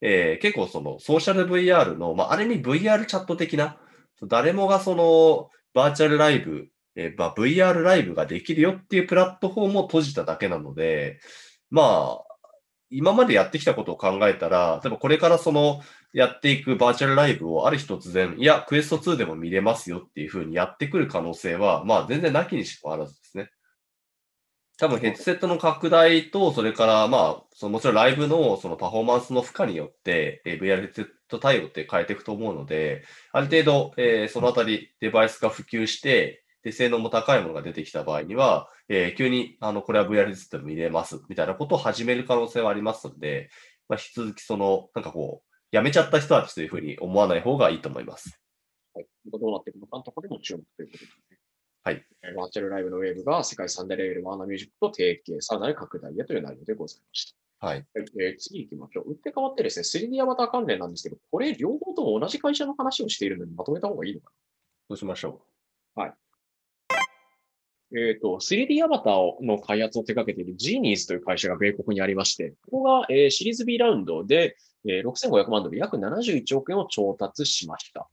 [0.00, 3.78] えー、結構そのソーシャル VR の、まあ、ある意味 VR チャット的な、
[4.22, 11.20] 誰もがそのバーチャルライブ、えー、まあ、VR ライブができるよっていうプラットフォームを閉じただけなので、
[11.70, 12.26] まあ、
[12.90, 15.82] 今までやってきたことを考えたら、例えばこれからその
[16.12, 23.16] やっていくバーチャルライブをある日突然、いや、クエスト2でも見れますよっていうふうにやってくる可能性は、まあ全然なきにしもあらず。
[24.78, 43.48] 多分ヘッドセットの拡大と、それからまあ、そのもちろんライブのそのパフォーマンスの負荷によって、え VR ヘッドセット対応って変えていくと思うので、ある程度、えー、そのあたりデバイスが普及して、で、性能も高いものが出てきた場合には、えー、急に、あの、これは VR でも見れます、みたいなことを始める可能性はありますので、
[43.88, 48.40] まあ、引き続きその、なんかこう、やめちゃった人たちというふうに思わない方がいいと思います。
[48.94, 49.06] はい。
[49.26, 51.35] どうなっていくのかのところでも注目ということですね。
[51.86, 52.04] はい。
[52.34, 57.64] バーチャルライブのウェーブが世界三大レベルワーナーミュージックと提携、さらなる拡大へという内容でございました。
[57.64, 57.86] はい。
[57.94, 59.12] えー、次行きましょう。
[59.12, 64.32] 打って変わってですね、3D アバター関連なんですけど、これ両方とも同じ会社の話をしているのにまとめた方がいいのかな？
[64.88, 65.42] どうしましょ
[65.96, 66.00] う。
[66.00, 66.14] はい。
[67.96, 74.56] えっ、ー、と、3D アバターの開発を手掛けている Genies という会社が米国にありまして、ここが、えー、シリーズ B ラウンドで、
[74.88, 78.08] えー、6500万ドル、約71億円を調達しました。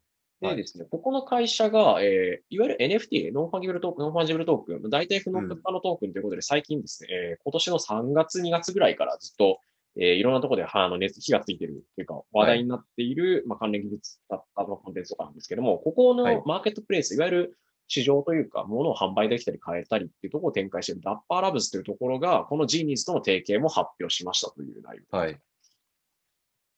[0.50, 9.60] でですね、ここの会社が、えー、いわゆる NFT、ノンファンギブルトークン、ノンファンジブルトークン、代替不能不可のトークンということで、最近ですね、えー、今年の3月、2月ぐらいからずっと、
[9.96, 25.18] えー、いろんなところで、あの、熱、火がついてるっていうか、話題になっている、はい、まあ、関連技術だったコンテンツとかなんですけども、ここのマーケットプレイス、はい、いわゆる市場というか、物を販売できたり買えたりっていうところを展開しているダッパーラブズというところが、このジーニーズとの提携も発表しましたという内容。
[25.18, 25.40] はい。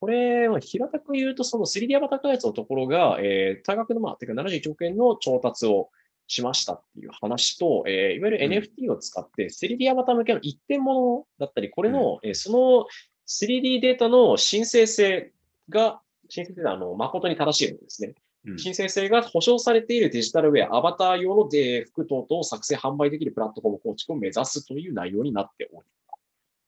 [0.06, 5.90] これ、平たく言うと、その 3D アバター開発のところが、えー、多額の、まあ、てか71億円の調達を
[6.28, 12.86] しましたっていう話と、えー、いわゆる NFT を使って 3D アバター向けの一点物だったり、これの、うん、えー、その
[13.28, 15.32] 3D データの申請性
[15.70, 18.14] が、申請性はあの誠に正しいのですね。
[18.58, 26.20] 申請性が保証されているデジタルウェア、アバター用の服等々を作成、販売できるプラットフォーム構築を目指すという内容になっております。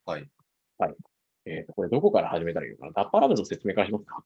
[0.07, 0.27] はい。
[0.79, 0.95] はい。
[1.47, 2.91] えっ、ー、と、これどこから始めたらいいのかな？
[2.91, 4.23] ダッパーラブズの説明からしますか？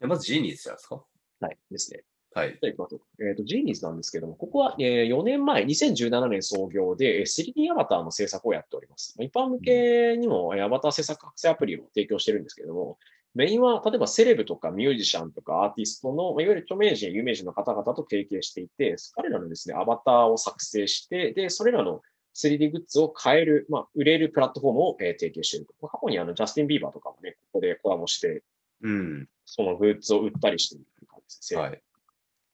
[0.00, 1.04] まずジーニーズじゃないですか？
[1.40, 1.58] はい。
[1.70, 2.02] ですね。
[2.34, 2.48] はい。
[2.50, 3.28] じゃあ行きましょう。
[3.28, 9.14] えっ、ー、と、ジーニーズなんですけども、ここは、えー、4年前、2017年創業で 3D アバターの制作をやっております。
[9.20, 12.98] 一般向けにもアバター制作学生アプリを提供してるんですけども、
[13.34, 22.00] メインは、例えばセレブとかミュージシャンとかアーティストの、いわゆる著名人、有名人の方々と提携していて、彼らのですね、アバターを作成して、で、それらの
[22.34, 25.86] 3D グッズを買える、まあ、売れるプラットフォームを、えー、提携していると。
[25.86, 28.42] 過去にあの、ジャスティン・ビーバーとかもね、ここでコラボして、
[28.82, 29.28] うん。
[29.44, 31.60] そのグッズを売ったりしている感じですね。
[31.60, 31.82] はい。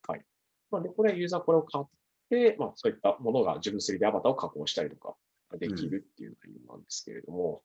[0.07, 0.25] はい。
[0.71, 1.85] まあ、で、これユーザーこれを買っ
[2.29, 5.15] て、まあ、そういったものが自分 3D アバターを加工したりとか
[5.57, 7.63] できるっていう内容なんですけれども、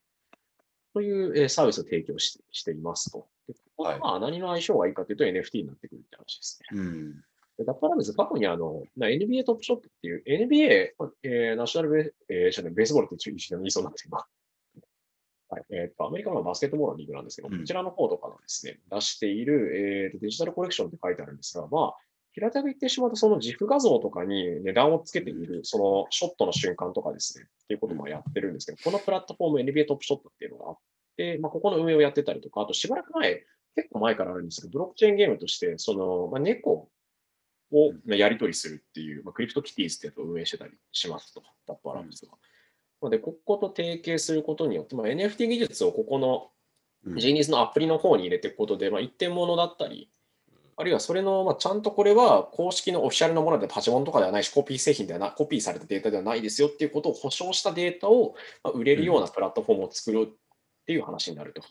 [0.95, 3.27] うん、というサービスを提供してしていますと。
[3.47, 6.79] でここはまあ何の相性がいいかというと NFT になってくるって話ですね。
[6.79, 7.23] うん
[7.59, 10.89] ダッパーラブズ、過去にあの、NBA トップショップっていう、NBA、
[11.23, 14.25] えー、ナショナルベ,、えー、ベースボールって一緒に言いそうになって今。
[15.47, 15.63] はい。
[15.69, 21.97] えっ、ー、と、アメリカのバスケットボールのリーグなんですけど、うん、こちらの方とかのですね、出している、えー、デジタルコレクションって書いてあるんですが、まあ、
[22.33, 30.77] 平たく言ってしまうと、その GIF 画像とかに値段をつけている、そのショットの瞬間とかですね、っていうこともやってるんですけど、このプラットフォーム NBA トップショットっていうのがあっ
[31.15, 33.45] て、まあ、ここの運営をやってたりとか、あとしばらく前、
[33.75, 36.89] 結構前からあるんですけど、ブロックチェーンゲームとして、その、まあ、猫
[37.71, 42.33] をやり取りするっていう、まあ、クリプトキティーズってやつを運営してたりしますと、ダッパーラブズは。
[43.01, 46.51] なので、ここと提携することによって、まあ、NFT 技術をここの
[47.17, 50.09] ジーニーズのアプリの方に入れていくことで、まあ、一点物だったり、
[50.77, 58.35] あるいはそれの、まあ、ちゃんとこれは公式のオフィシャルのものでパチモンとかではないし、コピー製品ではなコピーされたデータではないですよっていうことを保証したデータを
[58.73, 60.35] 売れるようなプラットフォームを作るっ
[60.85, 61.61] ていう話になると。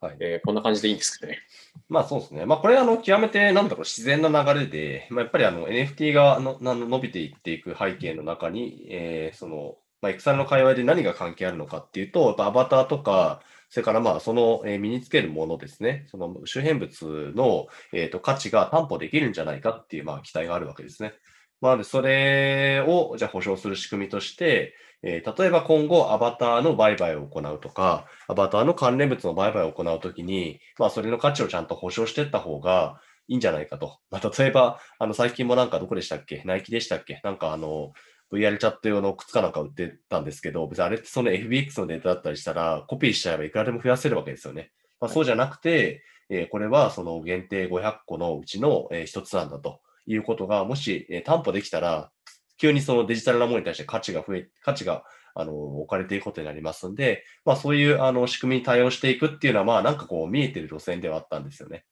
[0.00, 1.40] はいえー、こんな感じでいいんですかね。
[1.88, 2.46] まあそうですね。
[2.46, 13.40] まあこれあの極めてなんだろう自然な流れで、まあ、やっぱりあの NFT がのの伸びていっていく背景の中に、えー、その、まあ、エクサルの界隈で何が関係あるのかっていうと、やっぱアバターとか、
[13.70, 21.12] それからまあその、え身につけるものですね、その周辺物の、えー、と価値が担保できるんじゃないかっていうまあ期待があるわけですね。
[21.60, 33.98] まあ、それをじゃあ保証する仕組みとして、えー、例えば今後アバターの売買を行うとか、アバターの関連物の売買を行うときに、まあ、それの価値をちゃんと保証していった方が、いいんじゃないかと。
[34.10, 36.42] まあ、例えば、あの、最近もなんかどこでしたっけ？
[36.46, 37.20] ナイキでしたっけ？
[37.22, 37.92] なんかあの、
[38.32, 44.70] VR チャット用の靴かなんか売ってたんですけど、別にあれってその FBX のデータだったりしたら、コピーしちゃえばいくらでも増やせるわけですよね。
[44.98, 52.10] まあ、そうじゃなくて、えーこれはその限定500個のうちの、えー一つなんだということが、もし、えー担保できたら、
[52.58, 55.04] 急にそのデジタルなものに対して価値が増え、価値が
[55.34, 61.84] あの置かれていくことになりますんで、まあそういうあの仕組みに対応していくっていうのは、まあなんかこう見えてる路線ではあったんですよね。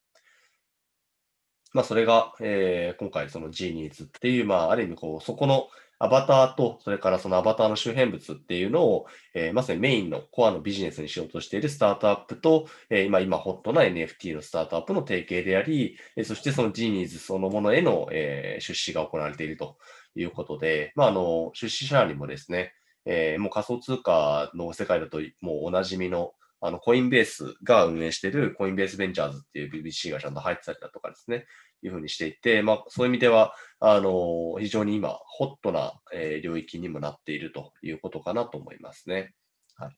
[1.72, 19.76] まあそれが、えー今回その Genies っていう、まあある意味こう、そこのアバターと、それからそのアバターの周辺物っていうのを、えーまさにメインのコアのビジネスにしようとしているスタートアップと、えー今、今ホットな NFT のスタートアップの提携であり、えーそしてその Genies そのものへの、えー出資が行われていると
[20.16, 22.72] いうことで、まあ、あの、出資者にもですね、
[23.04, 31.46] えーもう仮想通貨の世界だともうおなじみの、あの、コインベースが運営しているコインベースベンチャーズっていう BBC がちゃんと入ってたりだとかですね、
[31.82, 39.34] いうふうにしていて、まあ、そういう意味では、あの、非常に今、ホットな、えー領域にもなっているということかなと思いますね。
[39.76, 39.96] はい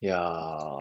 [0.00, 0.80] いやー、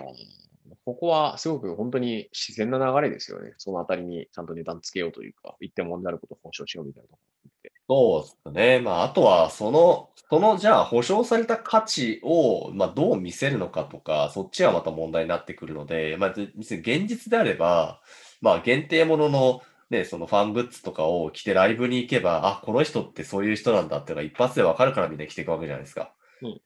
[0.85, 3.53] ここはすごく本当に自然な流れですよね。
[3.57, 7.43] そのあたりにちゃんと値段つけようというか、一点物になることを保証しようみたいなところ。
[7.89, 8.79] そうですね。
[8.79, 18.01] まあ、あとは、その、その、じゃあ、保証された価値を、まあ、どう見せるのかとか、そっちはまた問題になってくるので、まあ、ぜ別に現実であれば、
[18.41, 26.13] まあ、限定ものの、ね、そのファングッズとかを着てライブに行けば、あ、この人ってそういう人なんだっていうのが一発でわかるからみんな着ていくわけじゃないですか。
[26.41, 26.59] うんうん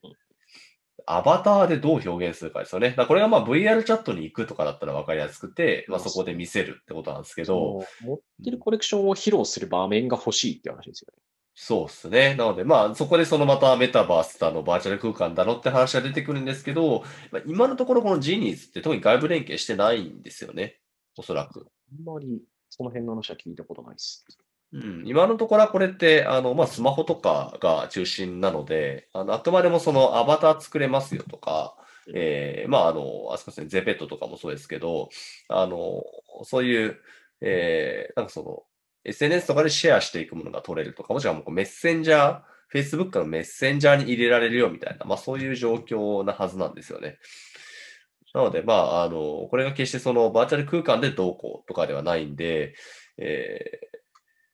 [1.10, 2.94] アバターでどう表現するかですよね。
[2.96, 11.22] だこれがまあ VR チャットに行くとかだったら分かりやすくて、まあ、そこで見せるってことなんですけど、持ってるコレクションを披露する場面が欲しいって話ですよね。
[11.54, 12.34] そうですね。
[12.36, 17.02] なので、まあ、そこでそのまたメタバースだの、バーチャル空間だのって話が出てくるんですけど、
[17.32, 20.78] まあ、今のところこのジーニーズって特に外部連携してないんですよね。
[21.16, 21.66] おそらく。
[21.90, 24.24] あんまりその辺の話は聞いたことないです。
[24.72, 31.74] うん、今のところはこれって、あの、まあ、スマホとかが中心なので、あの、あくまでもそのアバター作れますよとか、
[32.14, 35.08] えーまあ、あの、あそこですね、ゼペットとかもそうですけど、
[35.48, 36.02] あの、
[36.44, 36.98] そういう、
[37.40, 38.62] えーなんかその、
[39.04, 42.42] SNS とかでシェアしていくものが取れるとか、もしくはもうメッセンジャー、
[42.74, 47.18] Facebook のメッセンジャーに入れられるよみたいな、まあそういう状況なはずなんですよね。
[48.34, 52.74] なので、まあ、あの、これが決してそのバーチャル空間でどうこうとかではないんで、
[53.16, 53.87] えー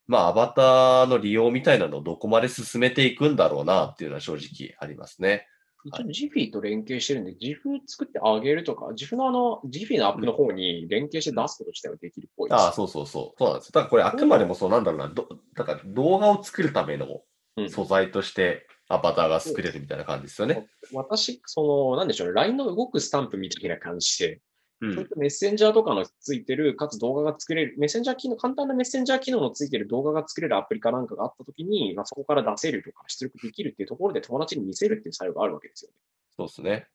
[0.07, 5.47] まあ、アバターの利用みたいなのをどこまで進めていくんだろうなっていうのは正直ありますね。
[5.85, 12.61] 一応、ジフィと連携してるんで、ジフ作ってあげるとか、ジフのあの、ジフィのアップの方に連携して出すこと自体はできるっぽいです。
[12.61, 13.39] ああ、そうそうそう。
[13.39, 13.73] そうなんです。
[13.73, 15.09] だからこれあくまでもそうなんだろうな。
[15.09, 17.23] どだから動画を作るための
[17.57, 20.67] うん素材としてアバターが作れるみたいな感じですよね。
[20.93, 24.41] 私、その、なんでしょうね、LINE の動くスタンプみたいな感じで、
[24.81, 24.95] うん。
[24.95, 35.97] そういったメッセンジャーとかのついてる、かつ動画が作れる、メッセンジャー機能、簡単なメッセンジャー機能のついてる動画が作れるアプリかなんかがあったときに、まあ、そこから出せるとか出力できるっていうところで友達に見せるっていう作用があるわけですよね。
[36.37, 36.87] そうですね。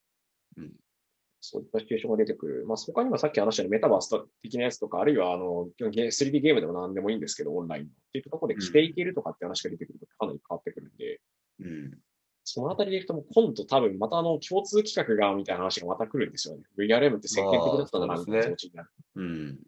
[1.42, 2.66] そういったシチュエーションが出てくる。
[2.68, 4.10] まあ、他にもさっき話したようにメタバース
[4.42, 7.90] 的なやつとか、あるいはあの、ゲ 3D ゲームでも何でもいいんですけど、オンラインの。
[7.90, 11.22] っていうところで着ていけるとかって話が出てくるとかなり変わってくるんで、
[11.62, 11.98] うん。
[12.44, 16.64] そのあたりでいくと今度多分またあの共通企画がみたいな話がまた来るんですよね。
[16.78, 18.90] VRM って積極的だったなみたいな気持ちになる。
[19.16, 19.60] うん。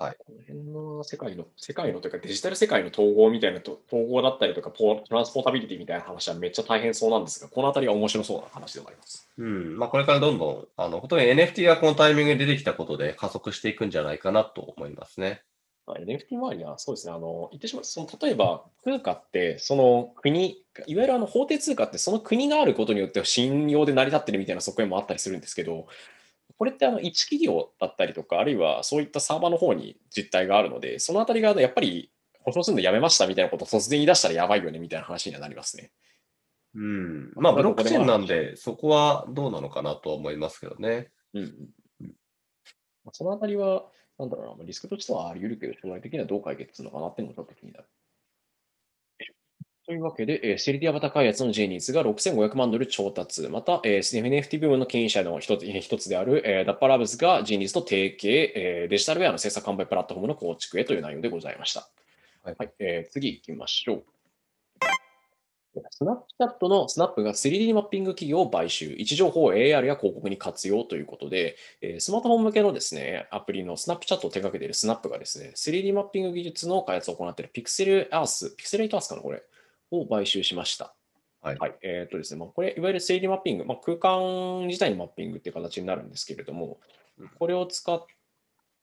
[0.00, 0.16] はい。
[0.18, 9.28] この辺の世界の、世界のというかデジタル世界の統合みたいなと、統合だったりとかトランスポータビリティみたいな話はめっちゃ大変そうなんですが、このあたりは面白そうな話でもあります。
[9.36, 9.76] うん。
[9.76, 15.42] まあ、これからどんどん、あの、本当に NFT がこのタイミングで出てきたことで加速していくんじゃないかなと思いますね。
[15.86, 25.86] まあ NFT 周りはそうですね、あの、言ってしまう、その、例えば、通貨って、その国、いわゆるあの法定通貨って、その国があることによって信用で成り立ってるみたいな側面もあったりするんですけど、
[26.58, 32.10] これってあの一企業だったりとか、あるいはそういったサーバーの方に実態があるので、そのあたりがやっぱり
[32.42, 35.90] 保証するのやめましたみたいなことを突然言い出したらやばいよねみたいな話にはなりますね。
[36.74, 37.32] うん。
[37.34, 41.10] まあ、ブロックチェーンなんで、そこはどうなのかなとは思いますけどね。
[41.34, 41.54] うん
[43.12, 43.86] そのあたりは、
[44.20, 47.86] なんだろうな、まあリスクとしてはあり得るけど、将来的にはどう解決するのかなっていうのもちょっと気になる。
[49.86, 61.88] というわけで、えー、セリディアバタ開発のジェニーズが6500万ドル調達、また、えー NFT 部門の牽引者の一つ一つである、えーダッパーラブズがジェニーズと提携、えーデジタルウェアの制作販売プラットフォームの構築へという内容でございました。
[62.44, 64.04] はいえー次行きましょう。
[65.90, 79.42] スナップチャットのスナップが 3D マッピング企業を買収、位置情報を AR や広告に活用ということで、えースマートフォン向けのですね、アプリのスナップチャットを手掛けているスナップがですね、3D マッピング技術の開発を行っているピクセルアース、ピクセルエイトアースかな、これ、
[79.92, 80.94] を買収しました。
[81.40, 81.58] はい。
[81.82, 86.78] えっ、とですね、まあ、これ、いわゆる 3D マッピング、まあ、空間自体のマッピングっていう形になるんですけれども、
[87.38, 88.04] これを使っ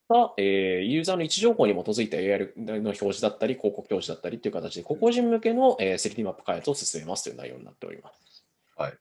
[0.08, 8.46] た、えーユーザーの位置情報に基づいた AR の表示だったり、広告表示だったりという形で、個々人向けの、えー 3D マップ開発を進めますという内容になっております。
[8.76, 8.94] はい。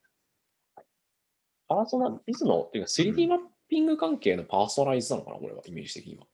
[1.68, 3.38] パーソナリズの、っていうか 3D マッ
[3.68, 6.26] ピング関係のパーソナライズなのかな、これは、イメージ的には。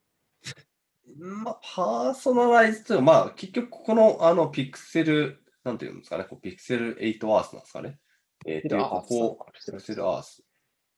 [1.18, 7.98] まあ、パーソナライズというか、まあ、結局、この、あの、ピクセル、なんていうんですかね、こうピクセル8アースなんですかね。
[8.46, 10.42] えー、っていうここ、ピクセルアース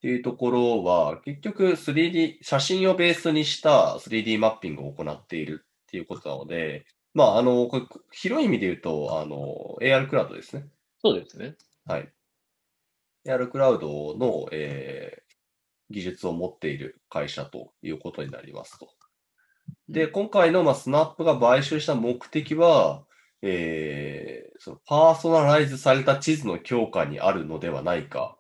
[0.05, 6.85] っていうところは、結局 3D、写真をベースにした 3D マッピングを行っているっていうことなので、
[7.15, 7.71] まあ、あの、
[8.13, 10.67] 広い意味で言うと、あの、AR クラウドですね。
[11.03, 11.55] そうですね。
[11.87, 12.13] はい。
[13.27, 15.25] AR クラウドの、えー
[15.91, 18.89] 技術を持っている会社ということになりますと。
[19.91, 23.05] で、今回の、まあ、スナップが買収した目的は、
[23.43, 28.39] えーそのパーソナライズされた地図の強化にあるのではないか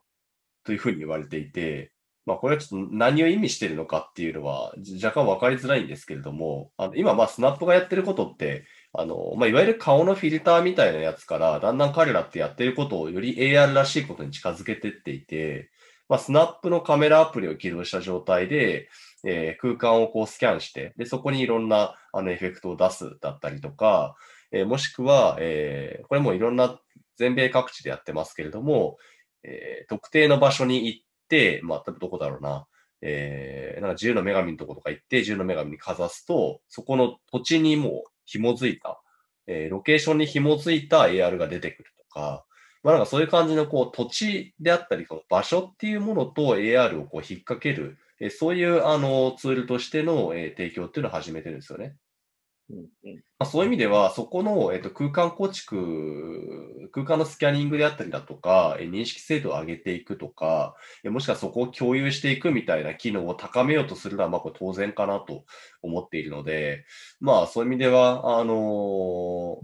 [0.65, 1.93] というふうに言われていて、
[2.27, 15.71] まあ、これはちょっと何を意味しているのかっていうのは若干分かりづらいんですけれども、あの今、ま、スナップがやってることって、あのまあ、いわゆる顔のフィルターみたいなやつから、だんだん彼らってやってることをより AR らしいことに近づけてっていて、
[16.09, 18.89] まあ、スナップのカメラアプリを起動した状態で、
[19.27, 24.17] えー空間をこうスキャンして、で、そこにいろんなあのエフェクトを出すだったりとか、
[24.53, 26.79] えーもしくは、えーこれもいろんな
[27.17, 28.97] 全米各地でやってますけれども、
[29.45, 32.67] えー特定の場所に行って、まあ、どこだろうな、
[33.03, 39.01] えーなんか自由の女神のとことか行って、自由の女神にかざすと、そこの土地にもう紐づいた、
[39.47, 42.45] えーロケーションに紐づいた AR が出てくるとか、
[42.83, 51.97] まあなんかそういう感じのこう土地であったり、その場所っていうものと AR をこう引っ掛ける、えーそういうあのツールとしての、えー提供っていうのを始めてるんですよね。
[52.71, 53.23] うんうん。
[53.45, 60.75] まあ、そういう意味では、そこの、えっと空間構築、空間のスキャニングであったりだとか、え認識精度を上げていくとか、
[61.05, 65.45] えもしくはそこを共有していくみたいな機能を高めようとするのは、まあ、これ当然かなと
[65.83, 66.87] 思っているので、
[67.21, 69.57] まあ、そういう意味では、あのー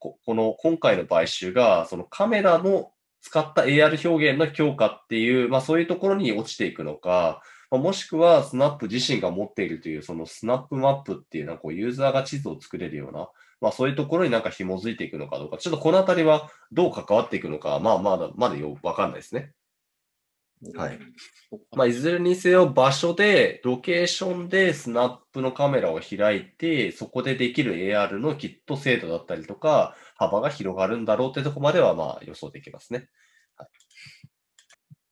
[0.00, 13.28] ここの今回の買収が、そのカメラの使った AR 表現の強化っていう、まあ、そういうところに落ちていくのか、まあもしくは、スナップ自身が持っているという、そのスナップマップっていう、なんかこうユーザーが地図を作れるような、
[13.60, 19.52] まあそういうところになんか紐づいていくのかどうか、ちょっとこのあたりはどう関わっていくのか、まあまだ、まだよくわかんないですね。
[20.74, 20.98] はい。
[21.76, 33.08] まあいずれにせよ場所で、ロケーションでスナップのカメラを開いて、そこでできる AR のきっと精度だったりとか、幅が広がるんだろうってとこまではまあ予想できますね。
[33.56, 33.68] はい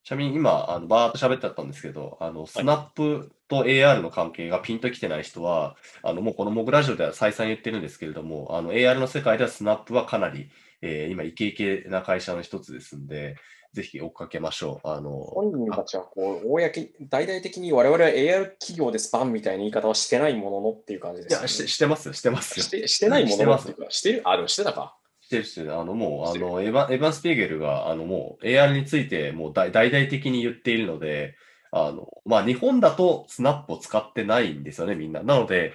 [0.06, 10.48] ちなみに今、あのバーっと喋ってたんですけど、あの、スナップと AR の関係がピンときてない人は、あの、もうこのモグラジオでは再三言ってるんですけれども、あの、AR の世界ではスナップはかなり、
[10.80, 13.34] えー今、イケイケな会社の一つですんで、
[13.72, 14.88] ぜひ追っかけましょう。
[14.88, 16.70] あの、本人たちはこう、公、
[17.10, 22.62] 大々的に我々は AR 企業ですパンみたいな言い方はしてないもののっていう感じですよね、いや、してしてますよ、してますよ。
[22.62, 24.22] してしてないもののっていうか、してる？
[24.24, 24.95] あ、でもしてたか。
[25.26, 25.76] してるしてる。
[25.76, 31.34] あの、もう、あの、エヴァン、エヴァン・スピーゲルが、あの、もう、AR について、もう大、大々的に言っているので、
[31.72, 35.24] あの、まあ、日本だとスナップを使ってないんですよね、みんな。
[35.24, 35.72] なので、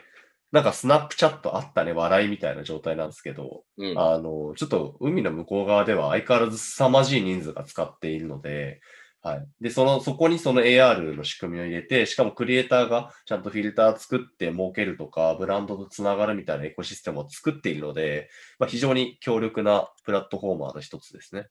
[0.54, 4.00] なんかスナップチャットあったね、笑いみたいな状態なんですけど、うん。
[4.00, 8.80] あの、ちょっと海の向こう側では相変わらず凄まじい人数が使っているので、
[9.24, 9.48] はい。
[9.62, 21.48] で、その、そこにその AR の仕組みを入れて、しかもクリエイターがちゃんとフィルター作って儲けるとか、ブランドとつながるみたいなエコシステムを作っているので、まあ、非常に強力なプラットフォーマーの一つですね。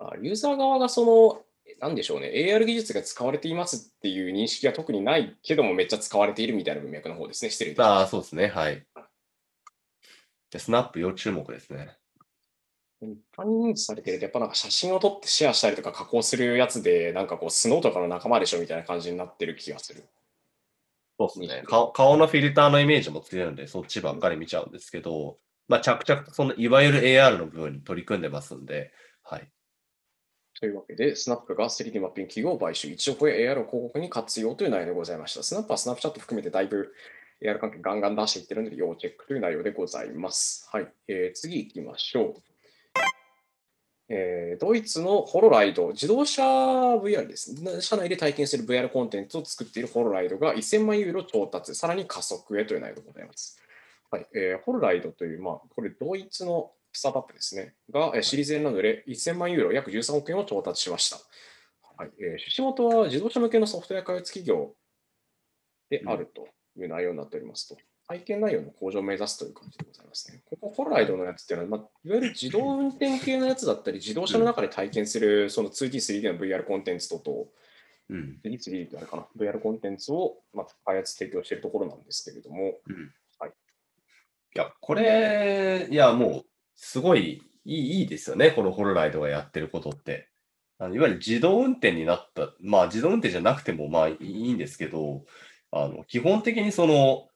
[0.00, 1.42] あユーザー側がその、
[1.80, 8.48] なんでしょうね、AR 技術が使われていますっていう認識は特にないけども、めっちゃ使われているみたいな文脈の方ですね、しまああ、そうですね。
[8.48, 8.84] はい。
[10.50, 11.96] でスナップ要注目ですね。
[13.04, 13.10] す。
[13.10, 20.04] 一般に認知されてると、やっぱなんか写真を撮ってシェアしたりとか加工するやつで、なんかこう、スノーとかの仲間でしょみたいな感じになってる気がする。
[21.18, 21.62] そうですね。
[21.66, 25.38] 顔顔のフィルターのイメージも強いので、そっちばっかり見ちゃうんですけど、
[25.68, 28.92] まあ、着々とそのいわゆる AR の部分に取り組んでますんで、
[29.22, 29.48] はい。
[30.58, 35.42] というわけで、スナップが 3D マッピング企業を買収、1億円 AR を広告に活用という内容でございました。
[35.42, 36.94] スナップはスナップチャット含めてだいぶ
[37.42, 40.68] AR 関係ガンガン出していってるので、要チェックという内容でございます。
[40.72, 40.92] はい。
[41.08, 42.53] えー次行きましょう。
[44.08, 47.80] えードイツのホロライド、自動車 VR ですね。
[47.80, 53.60] 車内で体験する VR コンテンツを作っているホロライドが1000万ユーロ調達、さらに加速へという内容でございます。
[54.10, 57.74] はいえーホロライドという、まあ、これドイツのスタートアップですね。
[57.90, 61.16] が、えーシリーズ N などで1000万ユーロ、約13億円を調達しました。
[61.96, 64.74] はいえー出資元は自動車向けのソフトウェア開発企業
[65.88, 67.76] であるという内容になっておりますと。
[68.06, 70.42] 体験内容の向上を目指すという感じでございますね。
[70.48, 77.48] ここ、ホロライドのやつっていうのは、まあ、いわゆる自動運転系のやつだったり、自動車の中で体験するその 2D、3D の VR コンテンツとと、
[78.10, 78.38] うん。
[78.42, 82.78] 次々とあれかな、VR コンテンツを、まあ、開発提供しているところなんですけれども、
[84.56, 86.44] いや、これ、いや、もう、
[86.76, 90.28] すごいいいいいですよね、このホロライドがやってることって。
[90.78, 95.24] あのいわゆる自動運転になった、まあ自動運転じゃなくてもまあいいんですけど、
[95.70, 97.28] あの基本的にその、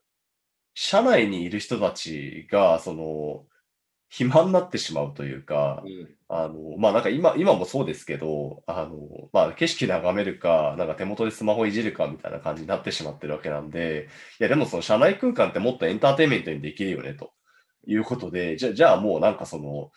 [0.81, 3.45] 車内にいる人たちが、その、
[4.11, 5.83] 暇になってしまうというか、
[6.29, 8.97] あの、まあなんか今、今もそうですけど、あの、
[9.33, 14.09] まあ景色眺めるか、なんか手元でスマホいじるかみたいな感じになってしまってるわけなんで、
[14.39, 17.33] いやでもその車内空間ってもっとエンターテインメントにできるよね、と
[17.89, 19.91] いうことで、じゃあ、じゃあもうなんかその、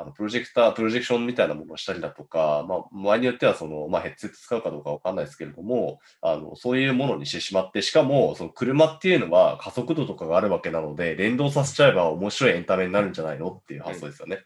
[0.00, 14.38] あのプロジェクター、プロジェクションみたいなものをしたりだとか、まあ、場合によってはその、まあ、ヘッドセット使うかどうかわかんないですけれども、あの、そういうものにしてしまって、しかも、その車っていうのは加速度とかがあるわけなので、連動させちゃえば面白いエンタメになるんじゃないのっていう発想ですよね。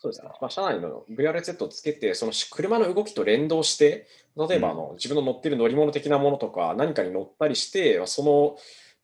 [0.00, 0.30] そうですね。
[0.40, 8.56] まあ、車内の VR セットをつけて、その車の動きと連動して、例えばあの、自分の乗ってる乗り物的なものとか、何かに乗ったりして、その、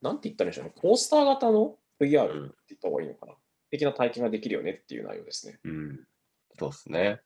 [0.02, 3.34] なんて言ったらいいんでしょうね、コースター型の VR って言った方がいいのかな、
[3.72, 5.58] 的な体験ができるよねっていう内容ですね。
[5.64, 6.00] うん。
[6.58, 7.20] そうですね。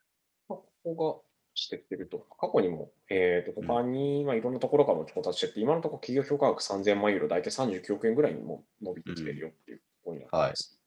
[0.48, 1.20] まあ、ここが
[1.54, 10.80] してってると、過去にも、えー、と他に、まあ、いろんなところからも調達してって、今のところ企業評価額3000万ユーロ、大体39億円ぐらいにも伸びてきてるよっていうところになってます。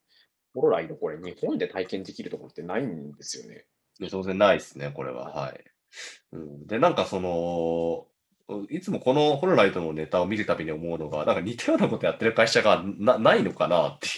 [0.54, 3.66] ホロライド、これ、日本で体験できるところってないんですよね。
[4.00, 5.34] で当然ないですね、これは。
[5.34, 5.64] はい。
[6.32, 8.08] うん、で、なんかその、
[8.70, 14.14] いつもこのホロライトのネタを見るたびに思うのが、なんか似たようなことやってる会社がなないのかなっていう。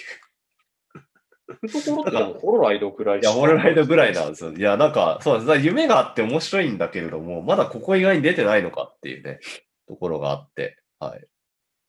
[1.56, 4.52] ところってホロライドぐらいいや、ホロライドぐらいなんですよ。
[4.52, 5.66] いや、なんか、そうです。
[5.66, 9.39] 夢があって面白いんだけれども、まだここ以外に出てないのかっていうね、
[9.88, 11.26] ところがあって、はい。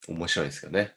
[0.09, 0.97] 面白いですよね。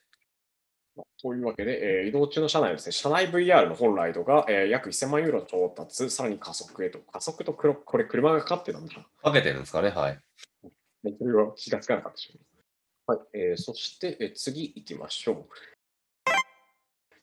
[1.21, 6.99] というわけで、えー移動中の車内はですね、車内 VR のホロライドが、えー約1000万ユーロ調達、さらに加速へと。
[6.99, 8.93] 加速と黒これ車がかかってたんだ。
[9.21, 10.19] かけてるんですかね、はい。
[10.63, 12.45] それは気がつかなかったでしょうね。
[13.07, 15.45] はい、えーそして、えー次行きましょう。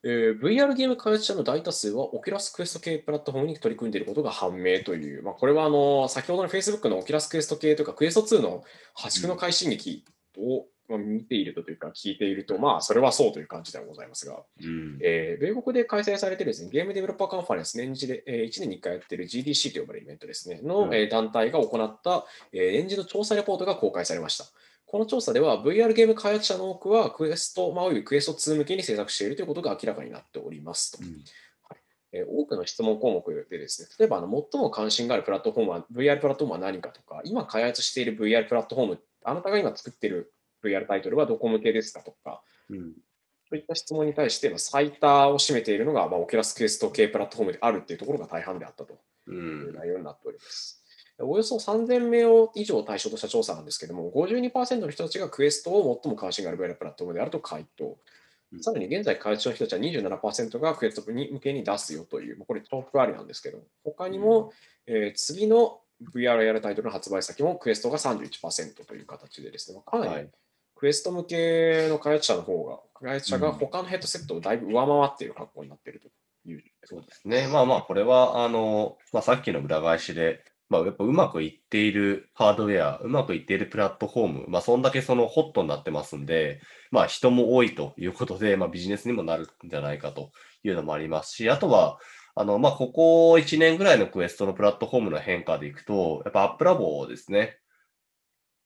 [0.04, 10.04] えー VR ゲーム開発者の大多数は、オキュラスクエスト系プラットフォームに取り組んでいることが判明という、まあ、これはあの先ほどの Facebook のオキュラスクエスト系とか、クエスト2の破竹の快進撃
[10.36, 14.98] を、まあ見ているとというか、聞いていると、まあ、それはそうという感じではございますが、うん。
[15.00, 24.46] えー米国で開催されているです、ね、ゲームデベロッパーカンファレンス、年次で、えー1年に1回やっている GDC と呼ばれるイベントですね、の、うんえー団体が行った、えー年次の調査レポートが公開されました。
[24.92, 30.98] この調査では VR ゲーム開発者の多くはクエスト、まあ、およびクエスト2向けに制作しているということが明らかになっておりますと。
[31.02, 31.24] うん
[32.12, 40.30] えー多くの質問項目でですね、例えばあの最も関心があるプラットフォームは、VR プラットフォームは何かとか、今開発している VR プラットフォーム、あなたが今作っている
[40.62, 42.92] VR タイトルはどこ向けですかとか、うん。
[43.48, 48.92] そういった質問に対して、まあ最多を占めているのが、まあ、オキュラスクエスト系プラットフォームであるっていうところが大半であったと
[49.28, 49.32] う。
[49.32, 50.81] いうん内容になっております。
[51.18, 57.98] およそ3000名を以上を対象とした調査なんですけども、52%の人たちがクエストを最も関心がある VR プラットフォームであると回答
[58.52, 58.56] う。
[58.56, 59.80] んさらに現在開発中の人たちは
[60.20, 64.52] 27%がクエストに向けに出すよという、まあこれトップありなんですけど、他にも、
[64.86, 65.78] えー次の
[66.14, 70.30] VR やるタイトルの発売先もクエストが31%という形でですね、まあかなりはい
[70.82, 76.08] クエスト向けの開発者の方が、開発者が他のヘッドセットをだいぶ上回っている格好になっていると
[76.50, 76.64] いう。
[76.82, 77.46] そうですね。
[77.46, 80.42] まあまあ、これは、あの、まあ、さっきの裏返しで、
[80.72, 90.32] まあ、やっぱうまくいっているハードウェア、うまくいっているプラットフォーム、まあ、そんだけそのホットになってますんで、まあ、人も多いということで、まあ、ビジネスにもなるんじゃないかと
[90.64, 91.98] いうのもありますし、あとは、
[92.34, 97.58] あの、まあ、ここ1年ぐらいのクエストのプラットフォームの変化でいくと、やっぱアップラボですね。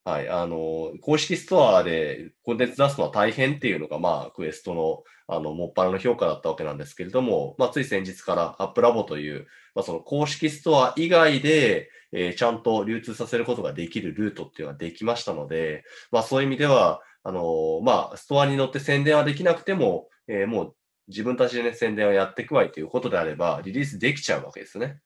[0.07, 0.28] はい。
[0.28, 15.82] あの、公式ストアでコンテンツ出すのは大変っていうのが、まあ、クエストの、あの、もっぱらの評価だったわけなんですけれども、まあ、つい先日からアップラボという、まあ、その公式ストア以外で、えーちゃんと流通させることができるルートっていうのができましたので、
[16.12, 20.76] まあ、そういう意味では、あのまあ、ストアに乗って宣伝はできなくても、えーもう
[21.09, 25.00] 自分たちでね、宣伝をやっていくわいということであれば、リリースできちゃうわけですね。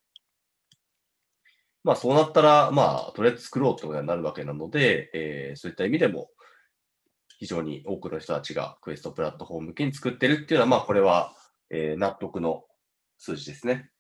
[1.83, 6.31] まあ、そうなったら、まあ、とりあえず作ろうってことになるわけなので、えーそういった意味でも、
[7.39, 11.35] 非常に多くの人たちがクエストプラットフォーム向けに作ってるっていうのは、まあ、これは、
[11.70, 12.65] えー納得の
[13.19, 13.90] 数字ですね。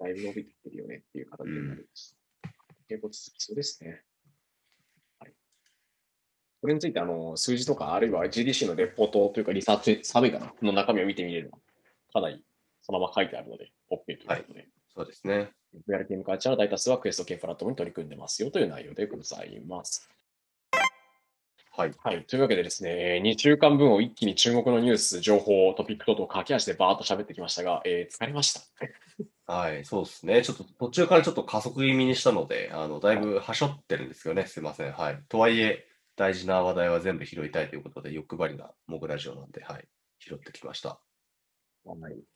[0.00, 2.16] だいぶ伸びてきてるよねっていう形になります。
[2.88, 4.02] 結構続きそうですね。
[5.20, 5.32] はい。
[6.60, 10.52] これについてあの数字とか、あるいは GDC のレポートというかリサーチサーベイかな？
[10.62, 11.58] の中身を見てみれば、
[12.12, 12.44] かなり
[12.82, 15.50] そのまま書いてあるので、OK ということで、そうですね。
[15.88, 20.08] VR ゲーム開発者の大多数はクエスト系プラットフォームに取り組んでますよという内容でございます。
[21.76, 21.92] はい。
[22.04, 22.24] はい。
[22.24, 28.60] というわけでですね、2週間分を一気に注目のニュース、情報、トピック等々駆け足でバーッと喋ってきましたが、えー疲れました。
[29.52, 30.42] はい、そうですね。
[30.42, 34.92] ちょっと途中からちょっと加速気味にしたので、あの、だいぶはしょってるんですけどね、すいません。
[34.92, 35.20] はい。
[35.28, 35.84] とはいえ、
[36.14, 39.88] 大事な話題は全部拾いたいということで、欲張りなモグラジオなんで、はい、
[40.20, 41.00] 拾ってきました。
[41.84, 42.33] はい。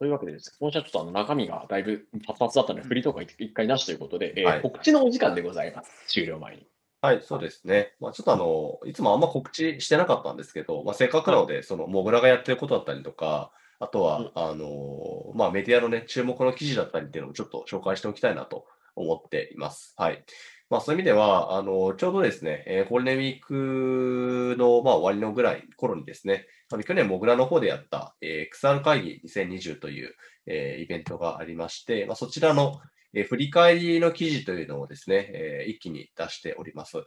[0.00, 5.90] というわけでですね、今週はちょっとあの中身がだいぶ活発だったので、振りとか一回なしということで、えーはい告知のお時間でございます。
[6.08, 6.66] 終了前に。
[7.02, 7.92] はい、そうですね。
[8.00, 18.64] まあ、ちょっとあの、いつもあんま告知してなかったんですけど、まあ、せっかくなので、その、モグラがやってることだったりとか、あとは、うんあの、まあ、メディアのね、注目の記事だったりっていうのもちょっと紹介しておきたいなと
[18.96, 19.92] 思っています。
[19.98, 20.24] はい。
[20.70, 30.14] まあ、そういう意味では、あの、ちょうどですね、えーゴールデンウィークの、まあ、終わりのぐらい頃にですね、あの去年、モグラの方でやった、えー XR 会議2020という、
[30.46, 32.80] えーイベントがありまして、まあ、そちらの、
[33.14, 36.98] えー振り返りの記事というのをですね、えー一気に出しております。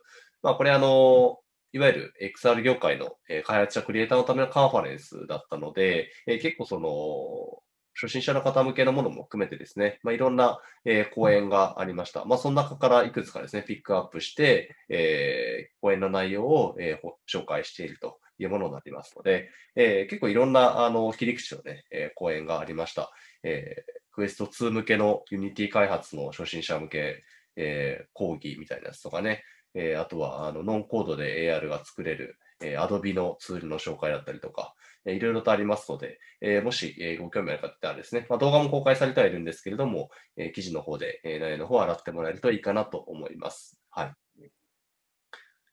[0.42, 1.38] まあ、これあの、
[1.72, 6.90] いわゆる XR 業界の、えー開発者クリエイターのためのカンファレンスだったので、えー結構その、
[7.94, 12.26] 初心者の方向けのものも含めてですね、まあ、いろんな、えー講演がありました。
[12.26, 23.12] まあ、その中からいくつかですね、ピックアップして、えー講演の内容を、えー紹介しているというものになりますので、えー結構いろんなあの切り口のね、えー講演がありました。
[23.44, 27.24] えー、クエスト2向けの Unity 開発の初心者向け、
[27.56, 29.44] えー講義みたいなやつとかね、
[29.76, 34.74] えーあとはあのノンコードで AR が作れる、えー Adobe のツールの紹介だったりとか、
[35.06, 43.80] いろいろとありますので、えーもし、えーご興味ある方はですね、まあ、動画も公開されてはいるんですけれども、えー記事の方で、えー内容の方を洗ってもらえるといいかなと思います。
[43.90, 44.14] はい。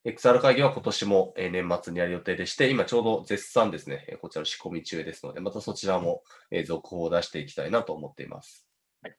[0.03, 8.67] XR 会議は今年もえー年末にやる予定でして、今ちょうど絶賛ですね、えーこちらの仕込み中ですので、またそちらもえー続報を出していきたいなと思っています。
[9.03, 9.17] はい。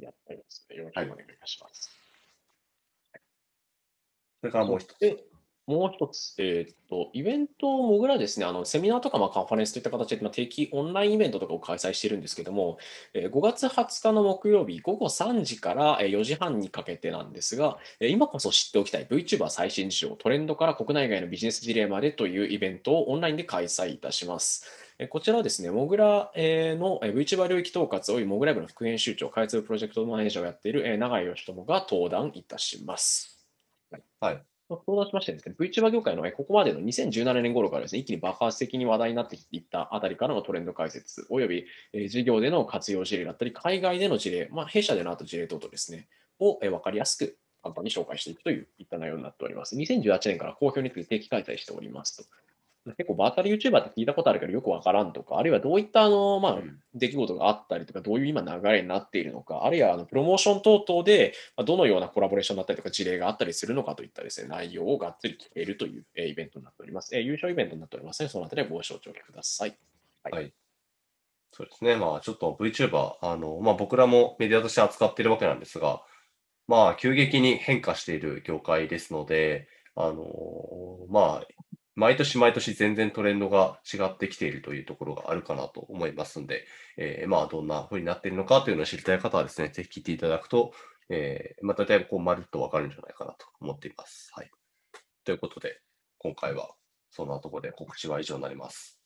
[0.00, 1.90] やってますよろしくお願いします。
[4.40, 5.31] それからもう一つ。
[5.72, 12.78] もう一つ、えーと、イベントをもぐらですね、あのセミナーとかまあカンファレンスといった形で、まあ、定期オンラインイベントとかを開催しているんですけども、
[13.14, 24.66] えー5月20日の木曜日午後3時から4時半にかけてなんですが、今こそ知っておきたい VTuber 最新事情、トレンドから国内外のビジネス事例までというイベントをオンラインで開催いたします。
[25.08, 33.46] こちらはですね、モグラの VTuber 領域統括およびモグライブの副編集長、開発プロジェクトマネージャーをやっている永井義友が登壇いたします。
[34.20, 34.51] はい。
[34.86, 46.08] 相談しましてですね、VTuber 業界のここまでの2017年頃からですね、一気に爆発的に話題になっていったあたりからのトレンド解説、および、え事業での活用事例だったり、海外での事例、まあ、弊社でのあと事例等々ですね、
[46.38, 49.76] を、え分かりやすく簡単に紹介していくといういった内容になっております。
[49.76, 52.24] 2018年から好評について定期開催しておりますと。
[52.84, 67.14] 結構バーチャル YouTuber って聞いたことあるけどよくわからんとか、あるいはどういったあの、まあうん、出来事があったりとか、どういう今流れになっているのか、あるいはあのプロモーション等々で、まあどのようなコラボレーションだったりとか事例があったりするのかといったですね、内容をがっつり聞けるというえーイベントになっております。
[67.16, 69.76] えー優勝イベントになっておりますので、そのあたりはご承知おきください。
[70.24, 70.52] はい。
[71.52, 71.96] そうですね。
[71.96, 76.02] まあ、ちょっと VTuber、あの、まあ僕らもメディアとして扱っているわけなんですが、
[76.68, 80.24] まあ、急激に変化している業界ですので、あの、
[81.10, 81.46] まあ、
[81.94, 86.64] 毎年毎年全然トレンドが違ってきているというところがあるかなと思いますんで、
[86.96, 90.72] えーまあ、どんな風になっているのかというのを知りたい方はですね、ぜひ聞いていただくと、
[91.10, 94.30] えーまただいぶこう、まるっとわかるんじゃないかなと思っています。
[94.34, 94.50] はい。
[95.24, 95.80] ということで、
[96.18, 96.70] 今回は
[97.10, 98.98] そんなところで告知は以上になります。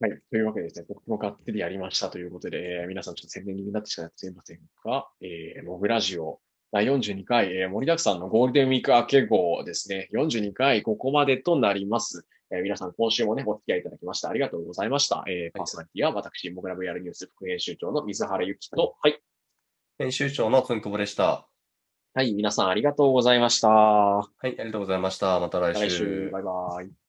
[0.00, 0.10] はい。
[0.30, 6.40] というわけでですね、僕もがっつりやりましたということで、えー皆さんちょっと宣伝気になってしまってすいませんが、えー、モグラジオ
[6.72, 12.26] 第42回、えー盛りだくさんのゴールデンウィーク明け号ですね、42回ここまでとなります。
[12.50, 15.24] えー皆さん今週もね、お付き合いいただきましてありがとうございました。
[15.28, 19.20] えーパーソナリティは私、モグラ VR ニュース副編集長の水原ゆきと、はい。
[19.98, 21.48] 編集長のつんくぼでした。
[22.14, 23.68] はい、皆さんありがとうございました。
[23.68, 25.38] はい、ありがとうございました。
[25.40, 25.80] また来週。
[25.86, 27.05] 来週、バイバイ。